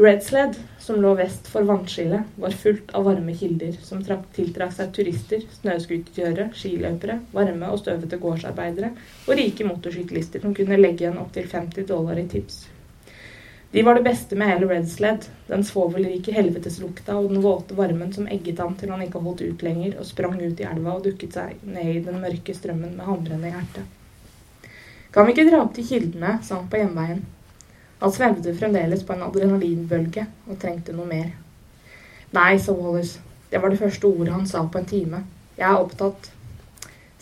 Redsled, 0.00 0.54
som 0.78 1.00
lå 1.02 1.10
vest 1.18 1.50
for 1.50 1.66
vannskillet, 1.66 2.28
var 2.40 2.54
fullt 2.62 2.94
av 2.96 3.04
varme 3.10 3.34
kilder 3.36 3.74
som 3.84 4.00
tiltrakk 4.06 4.72
seg 4.72 4.94
turister, 4.96 5.42
snøscooterkjørere, 5.58 6.46
skiløpere, 6.56 7.18
varme 7.34 7.68
og 7.68 7.82
støvete 7.82 8.22
gårdsarbeidere 8.22 8.94
og 9.26 9.36
rike 9.36 9.66
motorsyklister 9.68 10.46
som 10.46 10.54
kunne 10.56 10.78
legge 10.80 11.04
igjen 11.04 11.20
opptil 11.20 11.50
50 11.50 11.90
dollar 11.90 12.22
i 12.22 12.28
tips. 12.30 12.62
De 13.72 13.82
var 13.82 13.94
det 13.94 14.02
beste 14.02 14.36
med 14.36 14.48
hele 14.50 14.66
Redsled, 14.66 15.28
den 15.46 15.62
svovelrike 15.64 16.32
helveteslukta 16.34 17.14
og 17.14 17.28
den 17.30 17.42
våte 17.44 17.76
varmen 17.78 18.10
som 18.12 18.26
egget 18.26 18.58
ham 18.58 18.74
til 18.74 18.90
han 18.90 19.04
ikke 19.04 19.22
holdt 19.22 19.44
ut 19.46 19.62
lenger 19.62 19.94
og 19.94 20.08
sprang 20.08 20.34
ut 20.40 20.58
i 20.58 20.66
elva 20.66 20.96
og 20.96 21.04
dukket 21.04 21.38
seg 21.38 21.60
ned 21.62 21.92
i 21.92 22.02
den 22.02 22.18
mørke 22.18 22.54
strømmen 22.56 22.96
med 22.96 23.06
hamrende 23.06 23.52
hjerte. 23.52 23.84
Kan 25.14 25.26
vi 25.26 25.36
ikke 25.36 25.46
dra 25.46 25.62
opp 25.62 25.76
til 25.76 25.86
kildene, 25.86 26.36
sa 26.42 26.58
han 26.58 26.66
på 26.70 26.82
hjemveien. 26.82 27.22
Han 28.02 28.12
svevde 28.16 28.56
fremdeles 28.58 29.06
på 29.06 29.14
en 29.14 29.22
adrenalinbølge 29.28 30.26
og 30.48 30.58
trengte 30.58 30.94
noe 30.96 31.06
mer. 31.06 31.30
Nei, 32.34 32.52
sa 32.58 32.74
Wallace. 32.74 33.22
Det 33.50 33.62
var 33.62 33.70
det 33.70 33.78
første 33.78 34.06
ordet 34.06 34.34
han 34.34 34.46
sa 34.50 34.64
på 34.66 34.82
en 34.82 34.90
time. 34.90 35.24
Jeg 35.58 35.66
er 35.70 35.78
opptatt. 35.78 36.30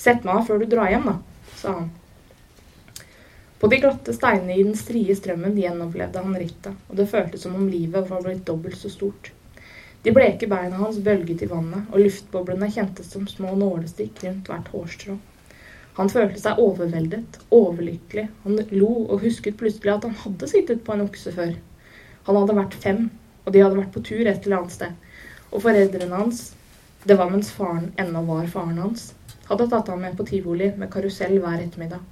Sett 0.01 0.25
meg 0.25 0.37
av 0.37 0.49
før 0.49 0.61
du 0.63 0.69
drar 0.71 0.93
hjem, 0.93 1.09
da, 1.13 1.17
sa 1.61 1.81
han. 1.81 1.89
På 3.59 3.67
de 3.67 3.81
glatte 3.83 4.13
steinene 4.15 4.55
i 4.55 4.63
den 4.63 4.77
strie 4.79 5.17
strømmen 5.19 5.57
gjenopplevde 5.59 6.23
han 6.23 6.37
rittet, 6.39 6.77
og 6.87 6.99
det 7.01 7.09
føltes 7.11 7.43
som 7.43 7.57
om 7.59 7.67
livet 7.67 8.07
var 8.07 8.23
blitt 8.23 8.45
dobbelt 8.47 8.79
så 8.79 8.91
stort. 8.93 9.33
De 10.03 10.13
bleke 10.15 10.47
beina 10.47 10.79
hans 10.79 11.01
bølget 11.03 11.43
i 11.43 11.49
vannet, 11.51 11.89
og 11.91 12.05
luftboblene 12.05 12.69
kjentes 12.71 13.11
som 13.11 13.27
små 13.27 13.57
nålestikk 13.59 14.23
rundt 14.23 14.47
hvert 14.51 14.71
hårstrå. 14.71 15.17
Han 15.97 16.13
følte 16.13 16.39
seg 16.39 16.61
overveldet, 16.63 17.41
overlykkelig. 17.51 18.29
Han 18.45 18.61
lo 18.71 18.93
og 19.01 19.25
husket 19.25 19.57
plutselig 19.59 19.91
at 19.97 20.07
han 20.07 20.15
hadde 20.21 20.51
sittet 20.53 20.85
på 20.87 20.95
en 20.95 21.03
okse 21.09 21.33
før. 21.35 21.57
Han 22.29 22.39
hadde 22.39 22.57
vært 22.61 22.77
fem, 22.85 23.01
og 23.43 23.51
de 23.57 23.65
hadde 23.65 23.81
vært 23.81 23.91
på 23.97 24.05
tur 24.07 24.23
et 24.23 24.47
eller 24.47 24.61
annet 24.61 24.77
sted. 24.77 24.95
Og 25.51 25.65
foreldrene 25.65 26.21
hans, 26.21 26.45
det 27.03 27.19
var 27.19 27.33
mens 27.33 27.51
faren 27.57 27.91
ennå 27.99 28.23
var 28.31 28.47
faren 28.55 28.79
hans, 28.85 29.09
hadde 29.51 29.67
tatt 29.73 29.91
ham 29.91 30.07
med 30.07 30.15
på 30.15 30.29
tivoli 30.31 30.71
med 30.79 30.93
karusell 30.95 31.41
hver 31.43 31.59
ettermiddag. 31.65 32.07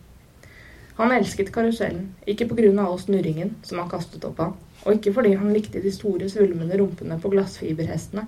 Han 0.96 1.12
elsket 1.12 1.52
karusellen, 1.52 2.14
ikke 2.26 2.48
pga. 2.48 2.70
all 2.82 2.98
snurringen 2.98 3.54
som 3.62 3.78
han 3.78 3.90
kastet 3.90 4.24
opp 4.24 4.40
av, 4.40 4.56
og 4.84 4.94
ikke 4.94 5.12
fordi 5.12 5.34
han 5.36 5.52
likte 5.52 5.82
de 5.84 5.92
store, 5.92 6.28
svulmende 6.32 6.78
rumpene 6.80 7.18
på 7.20 7.32
glassfiberhestene, 7.34 8.26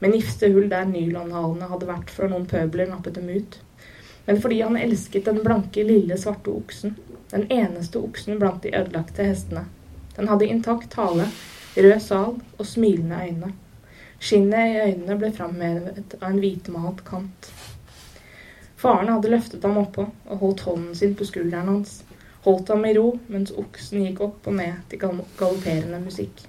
med 0.00 0.14
nifste 0.14 0.48
hull 0.50 0.68
der 0.72 0.88
nylonhalene 0.88 1.68
hadde 1.70 1.86
vært 1.86 2.10
før 2.10 2.32
noen 2.32 2.48
pøbler 2.50 2.88
nappet 2.90 3.14
dem 3.20 3.28
ut, 3.30 3.60
men 4.26 4.40
fordi 4.42 4.60
han 4.60 4.76
elsket 4.80 5.28
den 5.28 5.40
blanke, 5.44 5.84
lille, 5.86 6.18
svarte 6.18 6.50
oksen, 6.50 6.96
den 7.30 7.46
eneste 7.52 8.02
oksen 8.02 8.38
blant 8.40 8.62
de 8.64 8.74
ødelagte 8.74 9.24
hestene. 9.26 9.64
Den 10.16 10.28
hadde 10.28 10.50
intakt 10.50 10.94
hale, 10.98 11.28
rød 11.76 12.00
sal 12.02 12.36
og 12.58 12.66
smilende 12.66 13.22
øyne. 13.22 13.52
Skinnet 14.20 14.74
i 14.74 14.80
øynene 14.84 15.16
ble 15.16 15.30
framhevet 15.32 16.16
av 16.20 16.26
en 16.28 16.40
hvitmalt 16.42 17.04
kant. 17.06 17.52
Faren 18.80 19.10
hadde 19.12 19.28
løftet 19.28 19.64
ham 19.66 19.76
oppå 19.76 20.06
og 20.08 20.38
holdt 20.40 20.62
hånden 20.64 20.94
sin 20.96 21.12
på 21.16 21.26
skulderen 21.28 21.68
hans. 21.68 21.98
Holdt 22.46 22.70
ham 22.72 22.86
i 22.88 22.94
ro 22.96 23.10
mens 23.28 23.52
oksen 23.52 24.06
gikk 24.06 24.22
opp 24.24 24.46
og 24.48 24.56
ned 24.56 24.78
til 24.88 25.02
galopperende 25.02 26.00
musikk. 26.00 26.46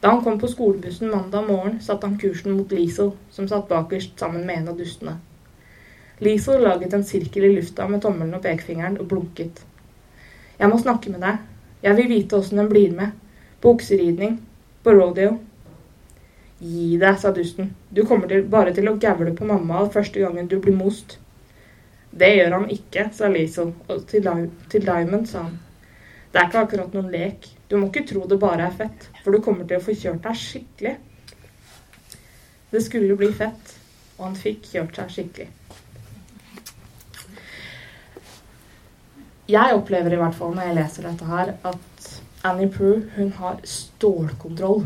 Da 0.00 0.12
han 0.12 0.22
kom 0.24 0.38
på 0.40 0.48
skolebussen 0.48 1.10
mandag 1.10 1.48
morgen, 1.48 1.80
satte 1.82 2.06
han 2.06 2.20
kursen 2.22 2.54
mot 2.54 2.70
Liesel, 2.72 3.10
som 3.34 3.48
satt 3.50 3.66
bakerst 3.68 4.14
sammen 4.22 4.46
med 4.46 4.60
en 4.60 4.70
av 4.72 4.78
dustene. 4.78 5.16
Liesel 6.22 6.62
laget 6.62 6.94
en 6.94 7.04
sirkel 7.04 7.48
i 7.48 7.52
lufta 7.56 7.88
med 7.88 8.00
tommelen 8.04 8.38
og 8.38 8.46
pekefingeren 8.46 9.00
og 9.00 9.10
blunket. 9.10 9.64
Jeg 10.60 10.70
må 10.70 10.78
snakke 10.78 11.10
med 11.10 11.24
deg. 11.24 11.42
Jeg 11.82 11.96
vil 11.98 12.10
vite 12.14 12.38
åssen 12.38 12.62
den 12.62 12.70
blir 12.70 12.94
med. 12.94 13.12
På 13.60 13.74
okseridning. 13.74 14.38
På 14.84 14.94
rodeo. 14.94 15.38
Gi 16.60 16.98
deg, 17.00 17.16
sa 17.18 17.32
dusten. 17.32 17.70
Du 17.88 18.02
kommer 18.04 18.28
til, 18.28 18.44
bare 18.52 18.74
til 18.76 18.88
å 18.90 18.98
gævle 19.00 19.32
på 19.36 19.46
mamma 19.48 19.86
første 19.92 20.20
gangen 20.20 20.48
du 20.48 20.58
blir 20.60 20.76
most. 20.76 21.16
Det 22.10 22.28
gjør 22.34 22.56
han 22.58 22.66
ikke, 22.74 23.06
sa 23.16 23.30
Liesel, 23.32 23.70
og 23.88 24.02
til, 24.10 24.26
til 24.68 24.84
Diamond 24.84 25.28
sa 25.30 25.46
han. 25.46 25.54
Det 26.30 26.38
er 26.38 26.50
ikke 26.50 26.64
akkurat 26.66 26.92
noen 26.94 27.08
lek. 27.10 27.48
Du 27.70 27.78
må 27.78 27.88
ikke 27.88 28.04
tro 28.10 28.26
det 28.28 28.38
bare 28.42 28.66
er 28.66 28.76
fett, 28.76 29.06
for 29.22 29.32
du 29.32 29.40
kommer 29.42 29.64
til 29.64 29.80
å 29.80 29.84
få 29.84 29.94
kjørt 29.96 30.20
deg 30.26 30.36
skikkelig. 30.38 30.92
Det 32.70 32.82
skulle 32.84 33.16
bli 33.18 33.30
fett, 33.34 33.72
og 34.18 34.28
han 34.28 34.36
fikk 34.38 34.68
kjørt 34.74 35.00
seg 35.00 35.16
skikkelig. 35.16 35.48
Jeg 39.50 39.74
opplever 39.74 40.14
i 40.14 40.20
hvert 40.20 40.36
fall 40.38 40.52
når 40.54 40.68
jeg 40.68 40.76
leser 40.76 41.08
dette 41.08 41.26
her, 41.32 41.56
at 41.66 42.12
Annie 42.46 42.70
Prue 42.70 43.00
hun 43.16 43.32
har 43.40 43.58
stålkontroll 43.66 44.84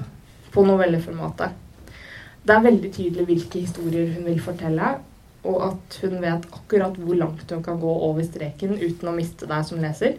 på 0.54 0.64
novelleformatet. 0.64 1.63
Det 2.44 2.52
er 2.52 2.64
veldig 2.66 2.90
tydelig 2.92 3.24
hvilke 3.28 3.62
historier 3.64 4.10
hun 4.12 4.26
vil 4.28 4.40
fortelle, 4.44 4.94
og 5.48 5.62
at 5.64 5.98
hun 6.02 6.18
vet 6.20 6.46
akkurat 6.52 6.96
hvor 7.00 7.16
langt 7.16 7.50
hun 7.52 7.62
kan 7.64 7.80
gå 7.80 7.94
over 8.08 8.24
streken 8.24 8.76
uten 8.76 9.10
å 9.10 9.16
miste 9.16 9.48
deg 9.48 9.64
som 9.64 9.80
leser. 9.80 10.18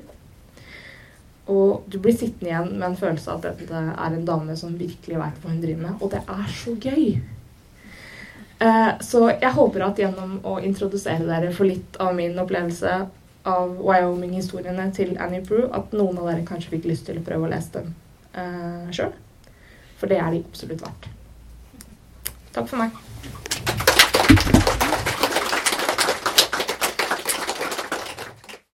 Og 1.53 1.85
du 1.85 1.99
blir 2.01 2.15
sittende 2.17 2.49
igjen 2.49 2.71
med 2.73 2.87
en 2.87 2.97
følelse 2.97 3.29
av 3.29 3.45
at 3.45 3.61
dette 3.61 3.81
er 3.93 4.17
en 4.17 4.25
dame 4.25 4.55
som 4.57 4.73
virkelig 4.77 5.19
vet 5.21 5.41
hva 5.41 5.51
hun 5.51 5.61
driver 5.61 5.83
med. 5.83 5.99
Og 6.01 6.13
det 6.13 6.23
er 6.25 6.47
så 6.57 6.73
gøy! 6.73 7.05
Eh, 8.65 8.91
så 9.05 9.21
jeg 9.29 9.51
håper 9.53 9.83
at 9.85 9.99
gjennom 9.99 10.39
å 10.47 10.55
introdusere 10.63 11.27
dere 11.27 11.51
for 11.53 11.69
litt 11.69 11.99
av 12.01 12.15
min 12.17 12.37
opplevelse 12.41 12.95
av 13.45 13.75
Wyoming-historiene 13.77 14.87
til 14.95 15.13
Annie 15.21 15.43
Brew, 15.45 15.67
at 15.69 15.93
noen 15.93 16.17
av 16.17 16.31
dere 16.31 16.47
kanskje 16.47 16.73
fikk 16.73 16.89
lyst 16.89 17.05
til 17.09 17.21
å 17.21 17.25
prøve 17.27 17.45
å 17.45 17.51
lese 17.51 17.75
dem 17.77 17.93
eh, 18.33 18.89
sjøl. 18.95 19.13
For 19.99 20.09
det 20.09 20.17
er 20.23 20.33
de 20.33 20.41
absolutt 20.47 20.81
verdt. 20.87 21.14
Top 22.55 22.71
of 22.71 23.44